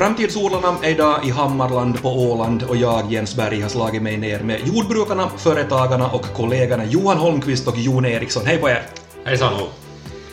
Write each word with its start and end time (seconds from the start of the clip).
Framtidsodlarna 0.00 0.78
är 0.82 0.90
idag 0.90 1.26
i 1.26 1.30
Hammarland 1.30 2.02
på 2.02 2.08
Åland 2.08 2.62
och 2.62 2.76
jag, 2.76 3.12
Jens 3.12 3.36
Berg, 3.36 3.60
har 3.60 3.68
slagit 3.68 4.02
mig 4.02 4.16
ner 4.16 4.40
med 4.40 4.60
jordbrukarna, 4.66 5.28
företagarna 5.36 6.10
och 6.10 6.22
kollegorna 6.22 6.84
Johan 6.84 7.18
Holmqvist 7.18 7.68
och 7.68 7.78
Jon 7.78 8.04
Eriksson. 8.04 8.46
Hej 8.46 8.58
på 8.58 8.68
er! 8.68 8.82
Hejsan! 9.24 9.52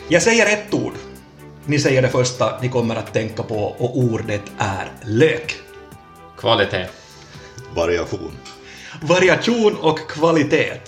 Jag 0.07 0.21
säger 0.21 0.45
ett 0.45 0.73
ord. 0.73 0.93
Ni 1.65 1.79
säger 1.79 2.01
det 2.01 2.09
första 2.09 2.59
ni 2.61 2.69
kommer 2.69 2.95
att 2.95 3.13
tänka 3.13 3.43
på 3.43 3.55
och 3.55 3.97
ordet 3.97 4.41
är 4.57 4.91
lök. 5.01 5.55
Kvalitet. 6.37 6.85
Variation. 7.75 8.31
Variation 9.01 9.75
och 9.81 9.99
kvalitet. 10.09 10.81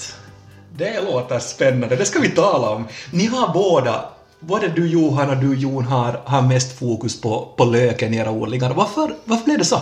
Det 0.78 1.02
låter 1.02 1.40
spännande, 1.40 1.96
det 1.96 2.06
ska 2.06 2.20
vi 2.20 2.30
tala 2.30 2.70
om. 2.70 2.88
Ni 3.12 3.26
har 3.26 3.54
båda, 3.54 4.06
både 4.40 4.68
du 4.68 4.88
Johan 4.88 5.30
och 5.30 5.38
du 5.38 5.56
Jon, 5.56 5.84
har, 5.84 6.22
har 6.26 6.42
mest 6.42 6.80
fokus 6.80 7.22
på, 7.22 7.54
på 7.58 7.66
löken 7.66 8.14
i 8.14 8.18
era 8.18 8.32
odlingar. 8.32 8.74
Varför, 8.74 9.16
varför 9.26 9.46
blev 9.46 9.58
det 9.58 9.66
så? 9.66 9.82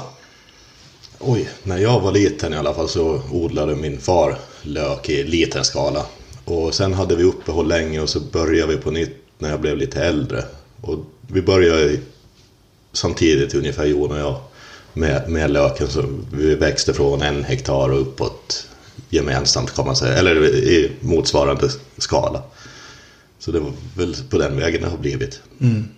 Oj, 1.19 1.49
när 1.63 1.77
jag 1.77 1.99
var 1.99 2.11
liten 2.11 2.53
i 2.53 2.57
alla 2.57 2.73
fall 2.73 2.89
så 2.89 3.21
odlade 3.31 3.75
min 3.75 3.99
far 3.99 4.37
lök 4.61 5.09
i 5.09 5.23
liten 5.23 5.63
skala. 5.63 6.05
Och 6.45 6.73
sen 6.73 6.93
hade 6.93 7.15
vi 7.15 7.23
uppehåll 7.23 7.67
länge 7.67 7.99
och 7.99 8.09
så 8.09 8.19
började 8.19 8.75
vi 8.75 8.81
på 8.81 8.91
nytt 8.91 9.17
när 9.39 9.49
jag 9.49 9.61
blev 9.61 9.77
lite 9.77 10.03
äldre. 10.03 10.43
Och 10.81 10.99
vi 11.27 11.41
började 11.41 11.97
samtidigt 12.93 13.55
ungefär 13.55 13.85
Jon 13.85 14.11
och 14.11 14.19
jag 14.19 14.35
med, 14.93 15.29
med 15.29 15.51
löken. 15.51 15.87
Så 15.87 16.03
vi 16.33 16.55
växte 16.55 16.93
från 16.93 17.21
en 17.21 17.43
hektar 17.43 17.89
och 17.89 18.01
uppåt 18.01 18.67
gemensamt 19.09 19.75
kan 19.75 19.85
man 19.85 19.95
säga. 19.95 20.13
Eller 20.13 20.45
i 20.55 20.91
motsvarande 21.01 21.69
skala. 21.97 22.41
Så 23.47 23.53
det 23.53 23.59
var 23.59 23.73
väl 23.95 24.15
på 24.29 24.37
den 24.37 24.59
vägen 24.59 24.81
det 24.81 24.87
har 24.87 24.97
blivit. 24.97 25.41
Mm. 25.61 25.89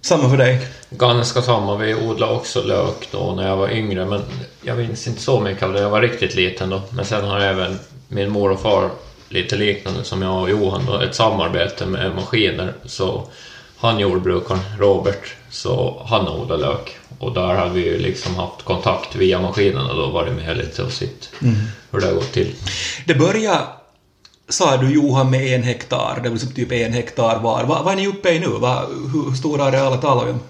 Samma 0.00 0.30
för 0.30 0.36
dig? 0.36 0.68
Ganska 0.90 1.42
samma. 1.42 1.76
Vi 1.76 1.94
odlade 1.94 2.32
också 2.32 2.62
lök 2.62 3.08
då 3.10 3.34
när 3.36 3.48
jag 3.48 3.56
var 3.56 3.70
yngre 3.70 4.06
men 4.06 4.20
jag 4.62 4.78
minns 4.78 5.06
inte 5.06 5.20
så 5.20 5.40
mycket 5.40 5.62
av 5.62 5.72
det. 5.72 5.80
Jag 5.80 5.90
var 5.90 6.00
riktigt 6.00 6.34
liten 6.34 6.70
då. 6.70 6.82
Men 6.90 7.04
sen 7.04 7.24
har 7.24 7.40
även 7.40 7.78
min 8.08 8.30
mor 8.30 8.50
och 8.50 8.60
far 8.60 8.90
lite 9.28 9.56
liknande 9.56 10.04
som 10.04 10.22
jag 10.22 10.42
och 10.42 10.50
Johan 10.50 10.86
då, 10.86 11.00
ett 11.00 11.14
samarbete 11.14 11.86
med 11.86 12.14
maskiner. 12.14 12.72
Så 12.84 13.28
han 13.76 13.98
jordbrukaren, 13.98 14.60
Robert, 14.78 15.34
så 15.50 16.02
han 16.06 16.28
odlade 16.28 16.62
lök. 16.62 16.96
Och 17.18 17.32
där 17.32 17.54
hade 17.54 17.70
vi 17.70 17.84
ju 17.84 17.98
liksom 17.98 18.34
haft 18.34 18.62
kontakt 18.62 19.16
via 19.16 19.40
maskinerna 19.40 19.94
då, 19.94 20.10
varit 20.10 20.34
med 20.34 20.56
lite 20.56 20.82
och 20.82 20.92
sett 20.92 21.30
mm. 21.42 21.54
hur 21.90 22.00
det 22.00 22.06
har 22.06 22.14
gått 22.14 22.32
till. 22.32 22.54
Det 23.06 23.14
började, 23.14 23.66
sa 24.48 24.76
du 24.76 24.94
Johan, 24.94 25.30
med 25.30 25.54
en 25.54 25.62
hektar, 25.62 26.20
det 26.22 26.28
var 26.28 26.34
liksom 26.34 26.52
typ 26.52 26.72
en 26.72 26.92
hektar 26.92 27.40
var. 27.40 27.64
Vad, 27.64 27.84
vad 27.84 27.92
är 27.92 27.96
ni 27.96 28.06
uppe 28.06 28.30
i 28.30 28.38
nu? 28.38 28.48
Vad, 28.48 28.88
hur 29.12 29.36
stora 29.36 29.64
arealer 29.64 29.96
talar 29.96 30.24
vi 30.24 30.32
om? 30.32 30.40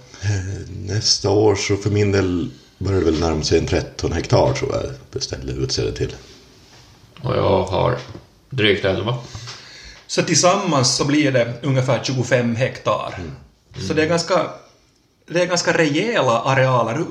Nästa 0.86 1.30
år 1.30 1.54
så 1.54 1.76
för 1.76 1.90
min 1.90 2.12
del 2.12 2.50
börjar 2.78 3.00
det 3.00 3.04
väl 3.04 3.20
närma 3.20 3.42
sig 3.42 3.58
en 3.58 3.66
13 3.66 4.12
hektar 4.12 4.52
tror 4.52 4.74
jag 4.74 4.82
bestämde 5.10 5.52
utse 5.52 5.82
det 5.82 5.92
till. 5.92 6.16
Och 7.22 7.36
jag 7.36 7.62
har 7.62 7.98
drygt 8.50 8.84
11. 8.84 9.16
Så 10.06 10.22
tillsammans 10.22 10.96
så 10.96 11.04
blir 11.04 11.32
det 11.32 11.54
ungefär 11.62 12.04
25 12.04 12.56
hektar. 12.56 13.14
Mm. 13.16 13.30
Mm. 13.74 13.88
Så 13.88 13.94
det 13.94 14.02
är 14.02 14.06
ganska, 14.06 14.46
det 15.26 15.42
är 15.42 15.46
ganska 15.46 15.78
rejäla 15.78 16.40
arealer. 16.40 17.04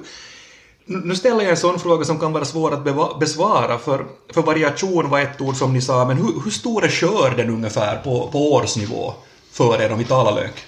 Nu 0.86 1.16
ställer 1.16 1.42
jag 1.42 1.52
en 1.52 1.58
sån 1.58 1.80
fråga 1.80 2.06
som 2.06 2.20
kan 2.20 2.34
vara 2.34 2.46
svår 2.46 2.74
att 2.74 3.20
besvara, 3.20 3.78
för, 3.78 4.06
för 4.34 4.42
variation 4.42 5.10
var 5.10 5.20
ett 5.20 5.42
ord 5.42 5.56
som 5.56 5.74
ni 5.74 5.82
sa, 5.82 6.06
men 6.06 6.18
hur, 6.18 6.44
hur 6.44 6.52
stor 6.52 6.84
är 6.84 6.90
skörden 6.90 7.50
ungefär 7.50 7.98
på, 7.98 8.28
på 8.32 8.54
årsnivå 8.54 9.14
för 9.52 9.82
er 9.82 9.92
om 9.92 10.00
vi 10.00 10.06
talar 10.06 10.36
lök? 10.36 10.66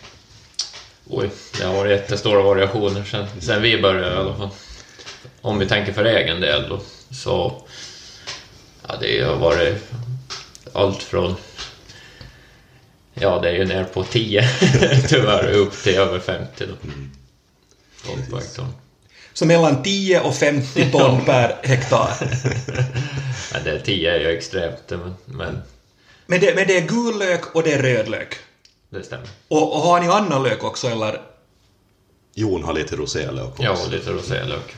Oj, 1.07 1.31
det 1.57 1.65
har 1.65 1.73
varit 1.73 1.91
jättestora 1.91 2.41
variationer 2.41 3.03
sen, 3.03 3.27
sen 3.41 3.61
vi 3.61 3.81
började 3.81 4.15
i 4.15 4.19
alla 4.19 4.35
fall. 4.35 4.49
Om 5.41 5.59
vi 5.59 5.67
tänker 5.67 5.93
för 5.93 6.05
egen 6.05 6.41
del 6.41 6.69
då, 6.69 6.79
så 7.11 7.61
ja, 8.87 8.95
det 9.01 9.21
har 9.21 9.35
varit 9.35 9.91
allt 10.73 11.03
från 11.03 11.35
Ja, 13.13 13.39
det 13.39 13.49
är 13.49 13.53
ju 13.53 13.65
ner 13.65 13.83
på 13.83 14.03
10 14.03 14.49
tyvärr, 15.07 15.51
upp 15.51 15.73
till 15.83 15.95
över 15.95 16.19
50 16.19 16.65
då. 16.65 16.89
Mm. 16.89 17.11
Så 19.35 19.45
mellan 19.45 19.83
10 19.83 20.21
och 20.21 20.35
50 20.35 20.91
ton 20.91 21.25
per 21.25 21.55
hektar? 21.63 22.09
ja, 23.53 23.59
det 23.63 23.79
10 23.79 24.11
är 24.11 24.19
ju 24.19 24.37
extremt, 24.37 24.89
men... 24.89 25.15
Men, 25.25 25.61
men, 26.25 26.39
det, 26.39 26.55
men 26.55 26.67
det 26.67 26.77
är 26.77 26.87
gul 26.87 27.19
lök 27.19 27.55
och 27.55 27.63
det 27.63 27.73
är 27.73 27.81
röd 27.81 28.09
lök? 28.09 28.35
Det 28.89 29.03
stämmer. 29.03 29.27
Och, 29.47 29.75
och 29.75 29.81
har 29.81 29.99
ni 29.99 30.07
annan 30.07 30.43
lök 30.43 30.63
också, 30.63 30.87
eller? 30.87 31.21
Jon 32.33 32.63
har 32.63 32.73
lite 32.73 32.95
rosélök 32.95 33.49
också. 33.49 33.63
Ja, 33.63 33.77
lite 33.91 34.11
rosélök. 34.11 34.75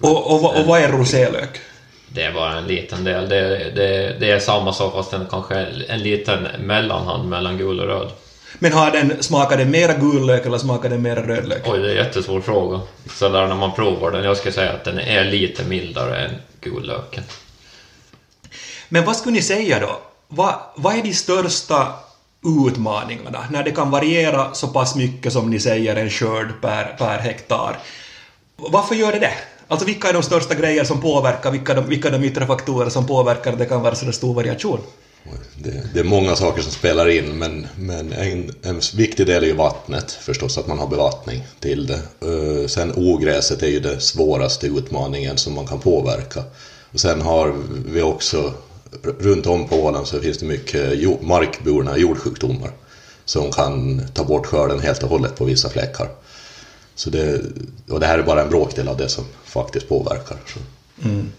Och, 0.00 0.26
och, 0.26 0.44
och, 0.44 0.60
och 0.60 0.66
vad 0.66 0.80
är 0.80 0.88
rosélök? 0.88 1.60
Det 2.08 2.22
är 2.22 2.32
bara 2.32 2.58
en 2.58 2.66
liten 2.66 3.04
del. 3.04 3.28
Det, 3.28 3.70
det, 3.74 4.16
det 4.20 4.30
är 4.30 4.38
samma 4.38 4.72
sak 4.72 4.92
fast 4.92 5.12
en, 5.12 5.26
kanske 5.30 5.56
en 5.88 6.02
liten 6.02 6.48
mellanhand 6.58 7.28
mellan 7.28 7.58
gul 7.58 7.80
och 7.80 7.86
röd. 7.86 8.10
Men 8.54 8.72
har 8.72 8.90
den, 8.90 9.22
smakar 9.22 9.56
den 9.56 9.70
mera 9.70 9.94
gul 9.94 10.26
lök 10.26 10.46
eller 10.46 10.58
smakar 10.58 10.88
den 10.88 11.02
mera 11.02 11.26
rödlök? 11.26 11.62
Oj, 11.64 11.78
det 11.78 11.86
är 11.86 11.90
en 11.90 11.96
jättesvår 11.96 12.40
fråga. 12.40 12.80
Så 13.10 13.28
där 13.28 13.46
när 13.46 13.56
man 13.56 13.72
provar 13.74 14.10
den, 14.10 14.24
jag 14.24 14.36
skulle 14.36 14.54
säga 14.54 14.72
att 14.72 14.84
den 14.84 14.98
är 14.98 15.24
lite 15.24 15.64
mildare 15.64 16.24
än 16.24 16.30
gullöken. 16.60 17.24
Men 18.88 19.04
vad 19.04 19.16
skulle 19.16 19.32
ni 19.32 19.42
säga 19.42 19.80
då? 19.80 20.00
Vad, 20.28 20.54
vad 20.76 20.96
är 20.96 21.02
de 21.02 21.12
största 21.14 21.92
utmaningarna 22.66 23.44
när 23.50 23.62
det 23.62 23.70
kan 23.70 23.90
variera 23.90 24.54
så 24.54 24.68
pass 24.68 24.96
mycket 24.96 25.32
som 25.32 25.50
ni 25.50 25.60
säger 25.60 25.96
en 25.96 26.10
skörd 26.10 26.60
per, 26.60 26.84
per 26.98 27.18
hektar? 27.18 27.76
Varför 28.56 28.94
gör 28.94 29.12
det 29.12 29.18
det? 29.18 29.32
Alltså 29.68 29.86
vilka 29.86 30.08
är 30.08 30.12
de 30.12 30.22
största 30.22 30.54
grejer 30.54 30.84
som 30.84 31.00
påverkar, 31.00 31.50
vilka 31.50 31.74
de, 31.74 31.88
vilka 31.88 32.10
de 32.10 32.24
yttre 32.24 32.46
faktorer 32.46 32.90
som 32.90 33.06
påverkar 33.06 33.52
det 33.52 33.66
kan 33.66 33.82
vara 33.82 33.94
så 33.94 34.12
stor 34.12 34.34
variation? 34.34 34.80
Det, 35.54 35.82
det, 35.94 36.00
är 36.00 36.04
många 36.04 36.36
saker 36.36 36.62
som 36.62 36.72
spelar 36.72 37.08
in 37.08 37.38
men, 37.38 37.66
men 37.76 38.12
en, 38.12 38.54
en, 38.62 38.80
viktig 38.94 39.26
del 39.26 39.42
är 39.42 39.46
ju 39.46 39.52
vattnet 39.52 40.12
förstås, 40.12 40.58
att 40.58 40.66
man 40.66 40.78
har 40.78 40.86
bevattning 40.86 41.46
till 41.60 41.86
det. 41.86 42.26
Uh, 42.26 42.66
sen 42.66 42.92
ogräset 42.96 43.62
är 43.62 43.66
ju 43.66 43.80
det 43.80 44.00
svåraste 44.00 44.66
utmaningen 44.66 45.38
som 45.38 45.54
man 45.54 45.66
kan 45.66 45.80
påverka. 45.80 46.44
Och 46.92 47.00
sen 47.00 47.20
har 47.20 47.54
vi 47.92 48.02
också, 48.02 48.52
runt 49.02 49.46
om 49.46 49.68
på 49.68 49.76
Åland 49.76 50.06
så 50.06 50.20
finns 50.20 50.38
det 50.38 50.46
mycket 50.46 50.98
jord, 50.98 51.22
markburna 51.22 51.98
jordsjukdomar 51.98 52.70
som 53.24 53.52
kan 53.52 54.02
ta 54.14 54.24
bort 54.24 54.46
skörden 54.46 54.80
helt 54.80 55.02
och 55.02 55.08
hållet 55.08 55.36
på 55.36 55.44
vissa 55.44 55.68
fläckar. 55.68 56.08
Så 56.94 57.10
det, 57.10 57.40
och 57.88 58.00
det 58.00 58.06
här 58.06 58.18
är 58.18 58.22
bara 58.22 58.42
en 58.42 58.48
bråkdel 58.48 58.88
av 58.88 58.96
det 58.96 59.08
som 59.08 59.24
faktiskt 59.44 59.88
påverkar. 59.88 60.36
Så, 60.46 60.60
mm. 61.08 61.32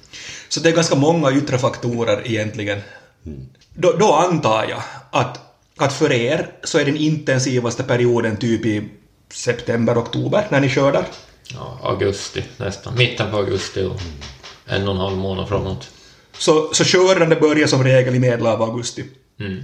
så 0.50 0.60
det 0.60 0.70
är 0.70 0.74
ganska 0.74 0.96
många 0.96 1.32
yttre 1.32 1.58
faktorer 1.58 2.22
egentligen. 2.26 2.80
Mm. 3.26 3.48
Då, 3.82 3.92
då, 4.00 4.14
antar 4.14 4.66
jag 4.70 4.82
att, 5.12 5.40
att 5.78 5.94
för 5.94 6.12
er 6.12 6.52
så 6.64 6.80
är 6.80 6.86
den 6.86 6.98
intensivaste 6.98 7.84
perioden 7.84 8.38
typ 8.38 8.66
i 8.66 8.90
september, 9.34 9.98
oktober 9.98 10.48
när 10.50 10.60
ni 10.60 10.70
skördar? 10.70 11.06
Ja, 11.54 11.80
augusti 11.84 12.44
nästan. 12.58 12.96
Mitten 12.98 13.32
på 13.32 13.38
augusti 13.38 13.84
och 13.84 14.02
en 14.66 14.88
och 14.88 14.94
en 14.94 15.00
halv 15.00 15.18
månad 15.18 15.50
framåt. 15.50 15.90
Så, 16.38 16.74
så 16.74 16.84
skördandet 16.84 17.40
börjar 17.40 17.68
som 17.68 17.84
regel 17.84 18.16
i 18.16 18.20
medel 18.20 18.48
av 18.48 18.62
augusti? 18.62 19.06
Mm. 19.40 19.64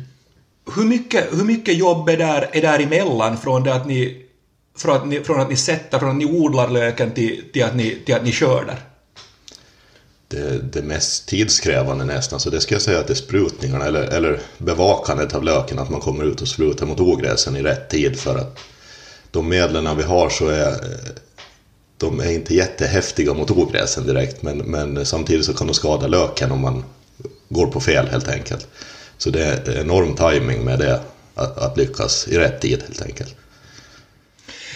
Hur, 0.76 0.86
mycket, 0.86 1.28
hur 1.32 1.44
mycket 1.44 1.78
jobb 1.78 2.10
är 2.10 2.18
där, 2.18 2.50
är 2.52 2.62
där 2.62 2.80
emellan 2.80 3.38
från 3.38 3.64
det 3.64 3.74
att 3.74 3.88
ni 3.88 4.26
från 4.78 4.96
att 4.96 5.08
ni, 5.08 5.24
från 5.24 5.42
att 5.42 5.50
ni 5.50 5.56
sätter, 5.56 6.00
från 6.00 6.10
att 6.10 6.16
ni 6.16 6.26
odlar 6.26 6.70
löken 6.70 7.12
till, 7.12 7.44
till, 7.54 7.64
att, 7.64 7.76
ni, 7.76 7.96
till 8.06 8.16
att 8.16 8.24
ni 8.24 8.32
skördar? 8.32 8.80
Det, 10.28 10.74
det 10.74 10.82
mest 10.82 11.28
tidskrävande 11.28 12.06
nästan, 12.06 12.40
så 12.40 12.50
det 12.50 12.62
ska 12.62 12.76
jag 12.76 12.82
säga 12.82 13.00
att 13.00 13.08
det 13.08 13.14
är 13.14 13.16
sprutningarna 13.16 13.86
eller, 13.86 14.02
eller 14.02 14.40
bevakandet 14.58 15.34
av 15.34 15.44
löken, 15.44 15.80
att 15.80 15.90
man 15.90 16.02
kommer 16.02 16.24
ut 16.24 16.42
och 16.42 16.48
sprutar 16.48 16.86
mot 16.86 17.00
ogräsen 17.00 17.56
i 17.56 17.64
rätt 17.64 17.90
tid 17.90 18.20
för 18.20 18.36
att 18.36 18.60
de 19.32 19.50
medlen 19.50 19.98
vi 19.98 20.04
har 20.04 20.30
så 20.30 20.48
är 20.48 20.76
de 21.98 22.20
är 22.20 22.32
inte 22.32 22.56
jättehäftiga 22.56 23.34
mot 23.34 23.52
ogräsen 23.52 24.08
direkt 24.08 24.42
men, 24.42 24.58
men 24.58 25.06
samtidigt 25.06 25.46
så 25.46 25.54
kan 25.54 25.68
de 25.68 25.74
skada 25.74 26.08
löken 26.08 26.52
om 26.52 26.62
man 26.62 26.84
går 27.50 27.68
på 27.68 27.80
fel 27.80 28.08
helt 28.08 28.28
enkelt. 28.28 28.68
Så 29.18 29.30
det 29.30 29.44
är 29.44 29.82
enorm 29.82 30.16
timing 30.16 30.64
med 30.64 30.80
det, 30.80 31.00
att, 31.36 31.58
att 31.58 31.78
lyckas 31.78 32.28
i 32.28 32.38
rätt 32.38 32.62
tid 32.62 32.84
helt 32.88 33.02
enkelt. 33.02 33.36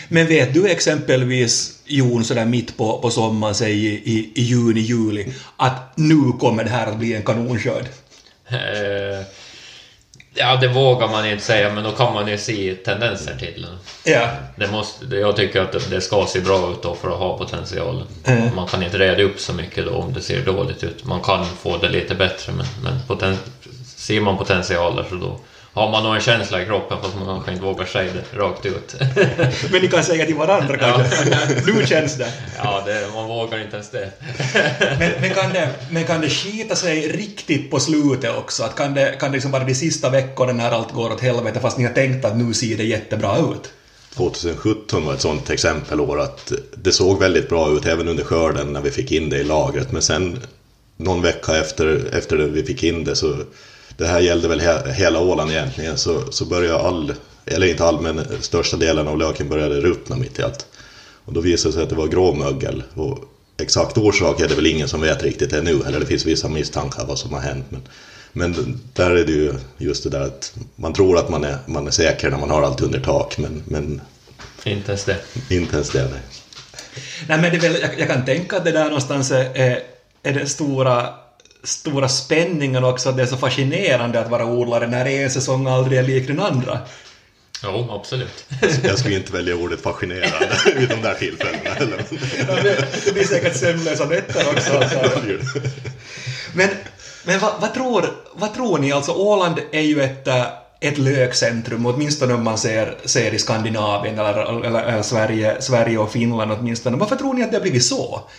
Men 0.09 0.27
vet 0.27 0.53
du 0.53 0.69
exempelvis, 0.69 1.79
Jon, 1.85 2.23
sådär 2.23 2.45
mitt 2.45 2.77
på, 2.77 2.99
på 3.01 3.09
sommaren, 3.09 3.55
säg 3.55 3.85
i, 3.85 3.89
i, 3.89 4.31
i 4.35 4.41
juni, 4.41 4.79
juli, 4.79 5.33
att 5.57 5.97
nu 5.97 6.31
kommer 6.39 6.63
det 6.63 6.69
här 6.69 6.87
att 6.87 6.97
bli 6.97 7.13
en 7.13 7.23
kanonskörd? 7.23 7.85
Eh, 8.47 9.25
ja, 10.33 10.55
det 10.55 10.67
vågar 10.67 11.07
man 11.07 11.27
inte 11.27 11.43
säga, 11.43 11.73
men 11.73 11.83
då 11.83 11.91
kan 11.91 12.13
man 12.13 12.27
ju 12.27 12.37
se 12.37 12.75
tendenser 12.75 13.35
till. 13.39 13.67
Ja. 14.05 14.29
Det 14.55 14.71
måste, 14.71 15.05
jag 15.15 15.35
tycker 15.35 15.61
att 15.61 15.89
det, 15.89 16.01
ska 16.01 16.25
se 16.25 16.39
bra 16.39 16.71
ut 16.71 16.83
då 16.83 16.95
för 16.95 17.09
att 17.09 17.19
ha 17.19 17.37
potential. 17.37 18.03
Mm. 18.25 18.55
Man 18.55 18.67
kan 18.67 18.83
inte 18.83 18.97
reda 18.97 19.23
upp 19.23 19.39
så 19.39 19.53
mycket 19.53 19.85
då 19.85 19.91
om 19.91 20.13
det 20.13 20.21
ser 20.21 20.45
dåligt 20.45 20.83
ut. 20.83 21.05
Man 21.05 21.21
kan 21.21 21.45
få 21.45 21.77
det 21.77 21.89
lite 21.89 22.15
bättre, 22.15 22.53
men, 22.53 22.65
men 22.83 23.01
poten, 23.07 23.37
ser 23.95 24.21
man 24.21 24.37
potentialer 24.37 25.05
så 25.09 25.15
då 25.15 25.39
har 25.79 25.91
man 25.91 26.03
nog 26.03 26.15
en 26.15 26.21
känsla 26.21 26.61
i 26.61 26.65
kroppen 26.65 26.97
fast 27.01 27.15
man 27.15 27.25
kanske 27.25 27.51
inte 27.51 27.63
vågar 27.63 27.85
säga 27.85 28.11
det 28.13 28.37
rakt 28.37 28.65
ut. 28.65 28.95
Men 29.71 29.81
ni 29.81 29.87
kan 29.87 30.03
säga 30.03 30.25
till 30.25 30.35
varandra 30.35 30.77
kanske. 30.77 31.25
nu 31.71 31.85
känns 31.87 32.17
det. 32.17 32.33
ja, 32.57 32.83
det, 32.85 33.13
man 33.13 33.27
vågar 33.27 33.61
inte 33.61 33.75
ens 33.75 33.89
det. 33.89 34.11
Men, 34.99 35.11
men, 35.21 35.29
kan 35.29 35.53
det. 35.53 35.69
men 35.91 36.03
kan 36.03 36.21
det 36.21 36.29
skita 36.29 36.75
sig 36.75 37.07
riktigt 37.07 37.71
på 37.71 37.79
slutet 37.79 38.37
också? 38.37 38.63
Att 38.63 38.75
kan 38.75 38.93
det, 38.93 39.15
kan 39.19 39.31
det 39.31 39.35
liksom 39.35 39.51
vara 39.51 39.63
de 39.63 39.75
sista 39.75 40.09
veckorna 40.09 40.53
när 40.53 40.71
allt 40.71 40.91
går 40.91 41.11
åt 41.11 41.21
helvete 41.21 41.59
fast 41.59 41.77
ni 41.77 41.83
har 41.83 41.93
tänkt 41.93 42.25
att 42.25 42.37
nu 42.37 42.53
ser 42.53 42.77
det 42.77 42.83
jättebra 42.83 43.37
ut? 43.37 43.71
2017 44.15 45.05
var 45.05 45.13
ett 45.13 45.21
sånt 45.21 45.49
exempelår 45.49 46.19
att 46.19 46.51
det 46.75 46.91
såg 46.91 47.19
väldigt 47.19 47.49
bra 47.49 47.71
ut 47.71 47.85
även 47.85 48.07
under 48.07 48.23
skörden 48.23 48.73
när 48.73 48.81
vi 48.81 48.91
fick 48.91 49.11
in 49.11 49.29
det 49.29 49.37
i 49.37 49.43
lagret. 49.43 49.91
Men 49.91 50.01
sen 50.01 50.39
någon 50.97 51.21
vecka 51.21 51.57
efter, 51.57 52.09
efter 52.13 52.37
det 52.37 52.47
vi 52.47 52.63
fick 52.63 52.83
in 52.83 53.03
det 53.03 53.15
så 53.15 53.35
det 53.99 54.07
här 54.07 54.19
gällde 54.19 54.47
väl 54.47 54.59
he, 54.59 54.91
hela 54.91 55.19
Åland 55.19 55.51
egentligen 55.51 55.97
så, 55.97 56.31
så 56.31 56.45
började 56.45 56.79
all, 56.79 57.13
eller 57.45 57.67
inte 57.67 57.83
all 57.83 58.01
men 58.01 58.21
största 58.41 58.77
delen 58.77 59.07
av 59.07 59.17
löken 59.17 59.49
började 59.49 59.81
ruttna 59.81 60.15
mitt 60.15 60.39
i 60.39 60.43
allt. 60.43 60.65
Och 61.25 61.33
då 61.33 61.41
visade 61.41 61.69
det 61.69 61.73
sig 61.73 61.83
att 61.83 61.89
det 61.89 61.95
var 61.95 62.07
gråmögel. 62.07 62.83
Och 62.93 63.19
exakt 63.57 63.97
orsak 63.97 64.39
är 64.39 64.47
det 64.47 64.55
väl 64.55 64.65
ingen 64.65 64.87
som 64.87 65.01
vet 65.01 65.23
riktigt 65.23 65.53
ännu, 65.53 65.81
eller 65.87 65.99
det 65.99 66.05
finns 66.05 66.25
vissa 66.25 66.49
misstankar 66.49 67.05
vad 67.05 67.19
som 67.19 67.33
har 67.33 67.39
hänt. 67.39 67.65
Men, 67.69 67.81
men 68.33 68.79
där 68.93 69.11
är 69.11 69.25
det 69.25 69.31
ju 69.31 69.53
just 69.77 70.03
det 70.03 70.09
där 70.09 70.21
att 70.21 70.53
man 70.75 70.93
tror 70.93 71.17
att 71.17 71.29
man 71.29 71.43
är, 71.43 71.57
man 71.65 71.87
är 71.87 71.91
säker 71.91 72.29
när 72.29 72.37
man 72.37 72.49
har 72.49 72.61
allt 72.61 72.81
under 72.81 72.99
tak, 72.99 73.37
men, 73.37 73.63
men 73.65 74.01
inte 74.63 74.91
ens 74.91 75.05
det. 75.05 75.17
Inte 75.49 75.75
ens 75.75 75.89
det, 75.89 76.01
nej. 76.11 76.21
Nej, 77.27 77.41
men 77.41 77.51
det 77.51 77.57
är 77.57 77.71
väl, 77.71 77.81
jag, 77.81 77.99
jag 77.99 78.07
kan 78.07 78.25
tänka 78.25 78.57
att 78.57 78.65
det 78.65 78.71
där 78.71 78.85
någonstans 78.85 79.31
är, 79.31 79.83
är 80.23 80.33
den 80.33 80.49
stora 80.49 81.13
stora 81.63 82.09
spänningen 82.09 82.83
också, 82.83 83.09
att 83.09 83.17
det 83.17 83.23
är 83.23 83.27
så 83.27 83.37
fascinerande 83.37 84.19
att 84.19 84.29
vara 84.29 84.45
odlare 84.45 84.87
när 84.87 85.05
en 85.05 85.29
säsong 85.29 85.67
aldrig 85.67 85.99
är 85.99 86.03
lik 86.03 86.27
den 86.27 86.39
andra. 86.39 86.79
Jo, 87.63 87.87
absolut. 87.91 88.45
Jag 88.83 88.99
skulle 88.99 89.15
inte 89.15 89.33
välja 89.33 89.55
ordet 89.55 89.81
fascinerande 89.81 90.57
vid 90.75 90.89
de 90.89 91.01
där 91.01 91.13
tillfällena. 91.13 91.75
Eller? 91.75 92.05
det 93.05 93.13
blir 93.13 93.23
säkert 93.23 93.57
sömnlösa 93.57 94.05
nätter 94.05 94.45
också. 94.49 94.83
Men, 96.53 96.69
men 97.23 97.39
vad, 97.39 97.53
vad, 97.61 97.73
tror, 97.73 98.05
vad 98.33 98.53
tror 98.53 98.79
ni? 98.79 98.91
Alltså 98.91 99.11
Åland 99.11 99.59
är 99.71 99.81
ju 99.81 100.01
ett, 100.01 100.27
äh, 100.27 100.45
ett 100.79 100.97
lökcentrum, 100.97 101.85
åtminstone 101.85 102.33
om 102.33 102.43
man 102.43 102.57
ser, 102.57 102.97
ser 103.05 103.33
i 103.33 103.39
Skandinavien 103.39 104.19
eller, 104.19 104.65
eller, 104.65 104.83
eller 104.83 105.01
Sverige, 105.01 105.61
Sverige 105.61 105.97
och 105.97 106.11
Finland 106.11 106.51
åtminstone. 106.51 106.97
Varför 106.97 107.15
tror 107.15 107.33
ni 107.33 107.43
att 107.43 107.51
det 107.51 107.57
har 107.57 107.61
blivit 107.61 107.85
så? 107.85 108.29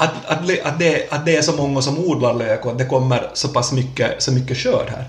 Att, 0.00 0.26
att, 0.26 0.60
att, 0.64 0.78
det, 0.78 1.06
att 1.10 1.26
det 1.26 1.36
är 1.36 1.42
så 1.42 1.52
många 1.52 1.82
som 1.82 1.98
odlar 1.98 2.34
lök 2.34 2.64
och 2.64 2.72
att 2.72 2.78
det 2.78 2.86
kommer 2.86 3.30
så 3.34 3.48
pass 3.48 3.72
mycket, 3.72 4.22
så 4.22 4.32
mycket 4.32 4.56
skörd 4.56 4.88
här? 4.88 5.04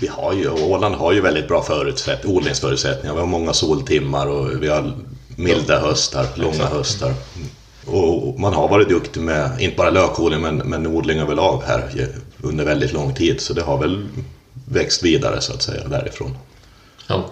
Vi 0.00 0.06
har 0.06 0.32
ju, 0.32 0.50
Åland 0.50 0.94
har 0.94 1.12
ju 1.12 1.20
väldigt 1.20 1.48
bra 1.48 1.62
förutsätt, 1.62 2.24
odlingsförutsättningar. 2.24 3.14
Vi 3.14 3.20
har 3.20 3.26
många 3.26 3.52
soltimmar 3.52 4.26
och 4.26 4.62
vi 4.62 4.68
har 4.68 4.92
milda 5.36 5.80
höstar, 5.80 6.26
långa 6.34 6.66
höstar. 6.66 7.14
Och 7.86 8.40
man 8.40 8.52
har 8.54 8.68
varit 8.68 8.88
duktig 8.88 9.20
med, 9.20 9.60
inte 9.60 9.76
bara 9.76 9.90
lökodling, 9.90 10.40
men, 10.40 10.56
men 10.56 10.86
odling 10.86 11.18
överlag 11.18 11.62
här 11.66 12.08
under 12.42 12.64
väldigt 12.64 12.92
lång 12.92 13.14
tid. 13.14 13.40
Så 13.40 13.52
det 13.52 13.62
har 13.62 13.78
väl 13.78 14.08
växt 14.68 15.02
vidare 15.02 15.40
så 15.40 15.52
att 15.52 15.62
säga 15.62 15.88
därifrån. 15.88 16.38
Ja 17.06 17.24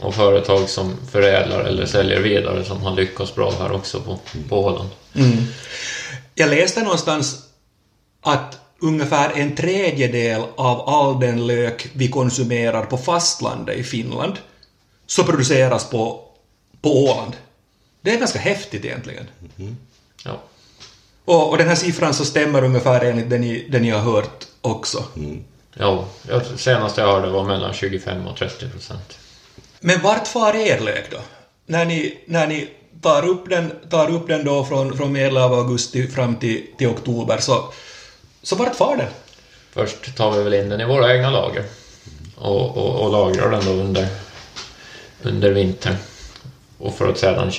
och 0.00 0.14
företag 0.14 0.68
som 0.68 0.96
förädlar 1.10 1.60
eller 1.60 1.86
säljer 1.86 2.20
vidare 2.20 2.64
som 2.64 2.82
har 2.82 2.96
lyckats 2.96 3.34
bra 3.34 3.52
här 3.58 3.72
också 3.72 4.00
på, 4.00 4.18
på 4.48 4.64
Åland. 4.64 4.88
Mm. 5.14 5.44
Jag 6.34 6.50
läste 6.50 6.82
någonstans 6.82 7.48
att 8.20 8.58
ungefär 8.80 9.32
en 9.34 9.56
tredjedel 9.56 10.42
av 10.56 10.88
all 10.88 11.20
den 11.20 11.46
lök 11.46 11.88
vi 11.92 12.08
konsumerar 12.08 12.84
på 12.84 12.98
fastlandet 12.98 13.76
i 13.76 13.82
Finland 13.82 14.34
så 15.06 15.24
produceras 15.24 15.90
på, 15.90 16.24
på 16.80 17.04
Åland. 17.04 17.36
Det 18.00 18.14
är 18.14 18.18
ganska 18.18 18.38
häftigt 18.38 18.84
egentligen. 18.84 19.26
Mm. 19.58 19.76
Ja. 20.24 20.40
Och, 21.24 21.50
och 21.50 21.58
den 21.58 21.68
här 21.68 21.74
siffran 21.74 22.14
så 22.14 22.24
stämmer 22.24 22.64
ungefär 22.64 23.04
enligt 23.04 23.30
det 23.30 23.38
ni, 23.38 23.68
det 23.70 23.80
ni 23.80 23.90
har 23.90 24.00
hört 24.00 24.44
också. 24.60 25.04
Mm. 25.16 25.44
Ja, 25.74 26.04
senast 26.56 26.96
jag 26.96 27.06
hörde 27.06 27.30
var 27.30 27.44
mellan 27.44 27.74
25 27.74 28.26
och 28.26 28.36
30 28.36 28.68
procent. 28.68 29.17
Men 29.80 30.02
vart 30.02 30.28
far 30.28 30.56
er 30.56 30.80
lök 30.80 31.10
då? 31.10 31.18
När 31.66 31.84
ni, 31.84 32.18
när 32.26 32.46
ni 32.46 32.68
tar, 33.02 33.28
upp 33.28 33.48
den, 33.48 33.72
tar 33.90 34.10
upp 34.10 34.28
den 34.28 34.44
då 34.44 34.64
från, 34.64 34.96
från 34.96 35.12
medel 35.12 35.36
av 35.36 35.52
augusti 35.52 36.08
fram 36.08 36.36
till, 36.36 36.66
till 36.78 36.88
oktober, 36.88 37.38
så, 37.38 37.64
så 38.42 38.56
vart 38.56 38.76
far 38.76 38.96
den? 38.96 39.08
Först 39.72 40.16
tar 40.16 40.30
vi 40.32 40.42
väl 40.42 40.54
in 40.54 40.68
den 40.68 40.80
i 40.80 40.84
våra 40.84 41.14
egna 41.14 41.30
lager 41.30 41.64
och, 42.36 42.76
och, 42.76 42.94
och 42.94 43.12
lagrar 43.12 43.50
den 43.50 43.64
då 43.64 43.70
under, 43.70 44.06
under 45.22 45.50
vintern. 45.50 45.96
Och 46.78 46.94
för 46.94 47.08
att 47.08 47.18
sedan 47.18 47.52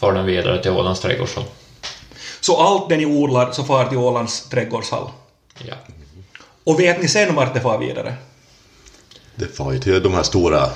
far 0.00 0.12
den 0.12 0.26
vidare 0.26 0.62
till 0.62 0.70
Ålands 0.70 1.00
trädgårdshall. 1.00 1.44
Så 2.40 2.56
allt 2.56 2.88
det 2.88 2.96
ni 2.96 3.06
odlar 3.06 3.52
så 3.52 3.64
far 3.64 3.88
till 3.88 3.98
Ålands 3.98 4.48
trädgårdshall? 4.48 5.10
Ja. 5.58 5.74
Och 6.64 6.80
vet 6.80 7.02
ni 7.02 7.08
sen 7.08 7.34
vart 7.34 7.54
det 7.54 7.60
far 7.60 7.78
vidare? 7.78 8.14
Det 9.34 9.46
far 9.46 9.72
ju 9.72 9.78
till 9.78 10.02
de 10.02 10.14
här 10.14 10.22
stora 10.22 10.70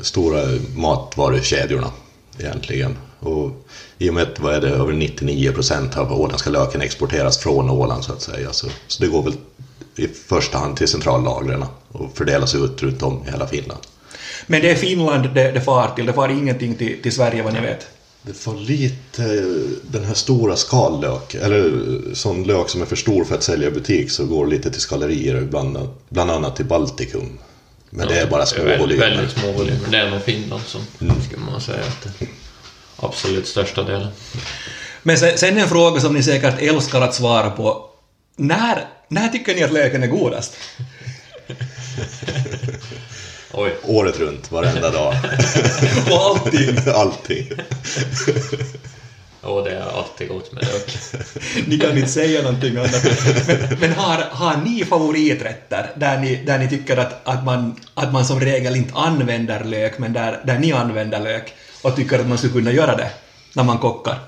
stora 0.00 0.42
matvarukedjorna 0.76 1.90
egentligen. 2.38 2.96
Och 3.20 3.66
i 3.98 4.10
och 4.10 4.14
med 4.14 4.22
att 4.22 4.40
vad 4.40 4.54
är 4.54 4.60
det, 4.60 4.68
över 4.68 4.92
99 4.92 5.52
procent 5.52 5.96
av 5.96 6.20
åländska 6.20 6.50
löken 6.50 6.80
exporteras 6.80 7.38
från 7.38 7.70
Åland 7.70 8.04
så 8.04 8.12
att 8.12 8.22
säga. 8.22 8.52
Så, 8.52 8.66
så 8.86 9.02
det 9.02 9.08
går 9.08 9.22
väl 9.22 9.34
i 9.96 10.08
första 10.08 10.58
hand 10.58 10.76
till 10.76 10.88
centrallagren 10.88 11.64
och 11.92 12.16
fördelas 12.16 12.54
ut 12.54 12.82
runt 12.82 13.02
om 13.02 13.24
i 13.26 13.30
hela 13.30 13.46
Finland. 13.46 13.80
Men 14.46 14.62
det 14.62 14.70
är 14.70 14.74
Finland 14.74 15.34
det, 15.34 15.52
det 15.52 15.60
far 15.60 15.92
till, 15.96 16.06
det 16.06 16.12
far 16.12 16.28
ingenting 16.28 16.74
till, 16.74 17.02
till 17.02 17.12
Sverige 17.12 17.42
vad 17.42 17.54
ni 17.54 17.60
vet? 17.60 17.86
Det 18.22 18.32
får 18.32 18.54
lite 18.54 19.44
den 19.82 20.04
här 20.04 20.14
stora 20.14 20.56
skallök, 20.56 21.34
eller 21.34 21.72
sån 22.14 22.44
lök 22.44 22.68
som 22.68 22.82
är 22.82 22.86
för 22.86 22.96
stor 22.96 23.24
för 23.24 23.34
att 23.34 23.42
sälja 23.42 23.68
i 23.68 23.70
butik 23.70 24.10
så 24.10 24.26
går 24.26 24.46
lite 24.46 24.70
till 24.70 24.80
skallerier, 24.80 25.40
bland, 25.40 25.78
bland 26.08 26.30
annat 26.30 26.56
till 26.56 26.64
Baltikum. 26.64 27.38
Men 27.90 28.08
ja, 28.08 28.14
det 28.14 28.20
är 28.20 28.26
bara 28.26 28.46
små 28.46 28.64
väldigt, 28.64 28.80
volymer. 28.80 29.10
Väldigt 29.10 29.30
små 29.38 29.52
volymer. 29.52 29.88
Det 29.90 29.98
är 29.98 30.10
nog 30.10 30.22
Finland 30.22 30.62
som 30.66 30.80
mm. 31.00 31.22
skulle 31.22 31.42
man 31.42 31.60
säga 31.60 31.80
att 31.80 32.02
det 32.18 32.26
absolut 32.96 33.48
största 33.48 33.82
delen. 33.82 34.08
Men 35.02 35.18
sen, 35.18 35.38
sen 35.38 35.58
en 35.58 35.68
fråga 35.68 36.00
som 36.00 36.14
ni 36.14 36.22
säkert 36.22 36.60
älskar 36.60 37.00
att 37.00 37.14
svara 37.14 37.50
på. 37.50 37.90
När, 38.36 38.84
när 39.08 39.28
tycker 39.28 39.54
ni 39.54 39.62
att 39.62 39.72
löken 39.72 40.02
är 40.02 40.06
godast? 40.06 40.56
Oj. 43.52 43.76
Året 43.82 44.18
runt, 44.18 44.52
varenda 44.52 44.90
dag. 44.90 45.14
Och 46.10 46.16
allting? 46.16 46.78
allting. 46.94 47.50
Och 49.40 49.64
det 49.64 49.70
är 49.70 49.98
alltid 49.98 50.28
gott 50.28 50.52
med 50.52 50.64
lök. 50.64 50.96
ni 51.66 51.78
kan 51.78 51.96
inte 51.96 52.10
säga 52.10 52.42
någonting 52.42 52.76
annat. 52.76 53.04
Men, 53.46 53.78
men, 53.80 53.92
har, 53.92 54.24
har 54.30 54.56
ni 54.56 54.84
favoriträtter 54.84 55.90
där 55.96 56.18
ni, 56.18 56.36
där 56.36 56.58
ni 56.58 56.68
tycker 56.68 56.96
att, 56.96 57.28
att, 57.28 57.44
man, 57.44 57.80
att 57.94 58.12
man 58.12 58.24
som 58.24 58.40
regel 58.40 58.76
inte 58.76 58.94
använder 58.94 59.64
lök, 59.64 59.98
men 59.98 60.12
där, 60.12 60.40
där 60.44 60.58
ni 60.58 60.72
använder 60.72 61.20
lök 61.20 61.54
och 61.82 61.96
tycker 61.96 62.18
att 62.18 62.28
man 62.28 62.38
skulle 62.38 62.52
kunna 62.52 62.72
göra 62.72 62.96
det 62.96 63.10
när 63.52 63.64
man 63.64 63.78
kockar? 63.78 64.18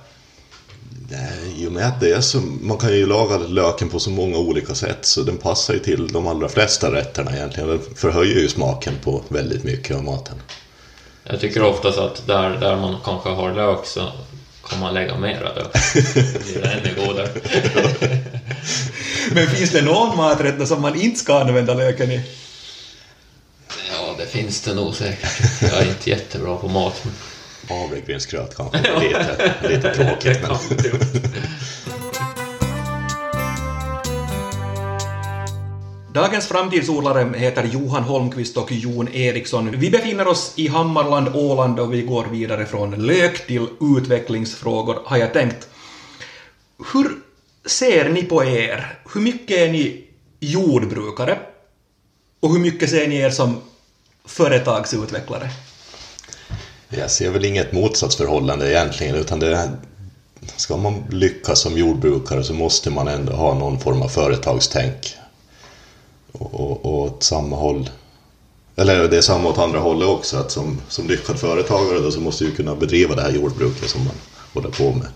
Nej, 1.10 1.62
i 1.62 1.66
och 1.66 1.72
med 1.72 1.86
att 1.86 2.00
det 2.00 2.12
är 2.12 2.20
så, 2.20 2.40
man 2.60 2.78
kan 2.78 2.92
ju 2.92 3.06
laga 3.06 3.38
löken 3.38 3.88
på 3.88 4.00
så 4.00 4.10
många 4.10 4.38
olika 4.38 4.74
sätt 4.74 4.98
så 5.00 5.22
den 5.22 5.36
passar 5.36 5.74
ju 5.74 5.80
till 5.80 6.08
de 6.08 6.26
allra 6.26 6.48
flesta 6.48 6.92
rätterna 6.92 7.36
egentligen. 7.36 7.68
Den 7.68 7.80
förhöjer 7.94 8.40
ju 8.40 8.48
smaken 8.48 8.94
på 9.04 9.22
väldigt 9.28 9.64
mycket 9.64 9.96
av 9.96 10.04
maten. 10.04 10.36
Jag 11.24 11.40
tycker 11.40 11.62
oftast 11.62 11.98
att 11.98 12.26
där, 12.26 12.50
där 12.50 12.76
man 12.76 12.96
kanske 13.04 13.28
har 13.28 13.54
lök 13.54 13.86
så 13.86 14.00
kan 14.70 14.80
man 14.80 14.94
lägga 14.94 15.16
mera 15.16 15.54
då. 15.54 15.70
Det 15.94 16.44
blir 16.44 16.66
ännu 16.66 17.06
godare. 17.06 17.28
Men 19.32 19.46
finns 19.46 19.70
det 19.70 19.82
någon 19.82 20.16
maträtt 20.16 20.68
som 20.68 20.82
man 20.82 21.00
inte 21.00 21.20
ska 21.20 21.40
använda 21.40 21.74
löken 21.74 22.10
i? 22.10 22.22
Ja, 23.92 24.14
det 24.18 24.26
finns 24.26 24.60
det 24.60 24.74
nog 24.74 24.94
säkert. 24.94 25.62
Jag 25.62 25.82
är 25.82 25.88
inte 25.88 26.10
jättebra 26.10 26.56
på 26.56 26.68
mat. 26.68 27.00
Men... 27.04 27.14
Havregrynsgröt 27.68 28.56
kanske 28.56 28.78
är 28.78 29.00
lite, 29.00 29.54
lite 29.68 29.94
tråkigt. 29.94 30.38
Men... 30.42 30.50
Dagens 36.14 36.46
framtidsodlare 36.46 37.38
heter 37.38 37.64
Johan 37.64 38.02
Holmqvist 38.02 38.56
och 38.56 38.72
Jon 38.72 39.08
Eriksson. 39.08 39.70
Vi 39.70 39.90
befinner 39.90 40.28
oss 40.28 40.52
i 40.56 40.68
Hammarland, 40.68 41.28
Åland 41.36 41.80
och 41.80 41.94
vi 41.94 42.02
går 42.02 42.24
vidare 42.24 42.66
från 42.66 43.06
lök 43.06 43.46
till 43.46 43.66
utvecklingsfrågor, 43.96 44.98
har 45.04 45.16
jag 45.16 45.32
tänkt. 45.32 45.68
Hur 46.92 47.10
ser 47.66 48.08
ni 48.08 48.22
på 48.22 48.44
er? 48.44 48.98
Hur 49.14 49.20
mycket 49.20 49.56
är 49.56 49.72
ni 49.72 50.04
jordbrukare? 50.40 51.38
Och 52.40 52.52
hur 52.52 52.60
mycket 52.60 52.90
ser 52.90 53.08
ni 53.08 53.16
er 53.16 53.30
som 53.30 53.60
företagsutvecklare? 54.24 55.50
Jag 56.88 57.10
ser 57.10 57.30
väl 57.30 57.44
inget 57.44 57.72
motsatsförhållande 57.72 58.70
egentligen, 58.70 59.14
utan 59.14 59.38
det 59.38 59.70
ska 60.56 60.76
man 60.76 61.04
lyckas 61.10 61.60
som 61.60 61.78
jordbrukare 61.78 62.44
så 62.44 62.54
måste 62.54 62.90
man 62.90 63.08
ändå 63.08 63.32
ha 63.32 63.54
någon 63.54 63.80
form 63.80 64.02
av 64.02 64.08
företagstänk 64.08 65.16
och, 66.32 66.84
och, 66.84 67.00
åt 67.00 67.22
samma 67.22 67.56
håll. 67.56 67.90
Eller 68.76 69.08
det 69.08 69.16
är 69.16 69.20
samma 69.20 69.48
åt 69.48 69.58
andra 69.58 69.78
hållet 69.78 70.08
också, 70.08 70.36
att 70.36 70.50
som, 70.50 70.80
som 70.88 71.08
lyckad 71.08 71.38
företagare 71.38 71.98
då, 71.98 72.10
så 72.10 72.20
måste 72.20 72.44
du 72.44 72.50
kunna 72.50 72.74
bedriva 72.74 73.14
det 73.14 73.22
här 73.22 73.32
jordbruket 73.32 73.90
som 73.90 74.04
man 74.04 74.14
håller 74.54 74.68
på 74.68 74.92
med. 74.92 75.08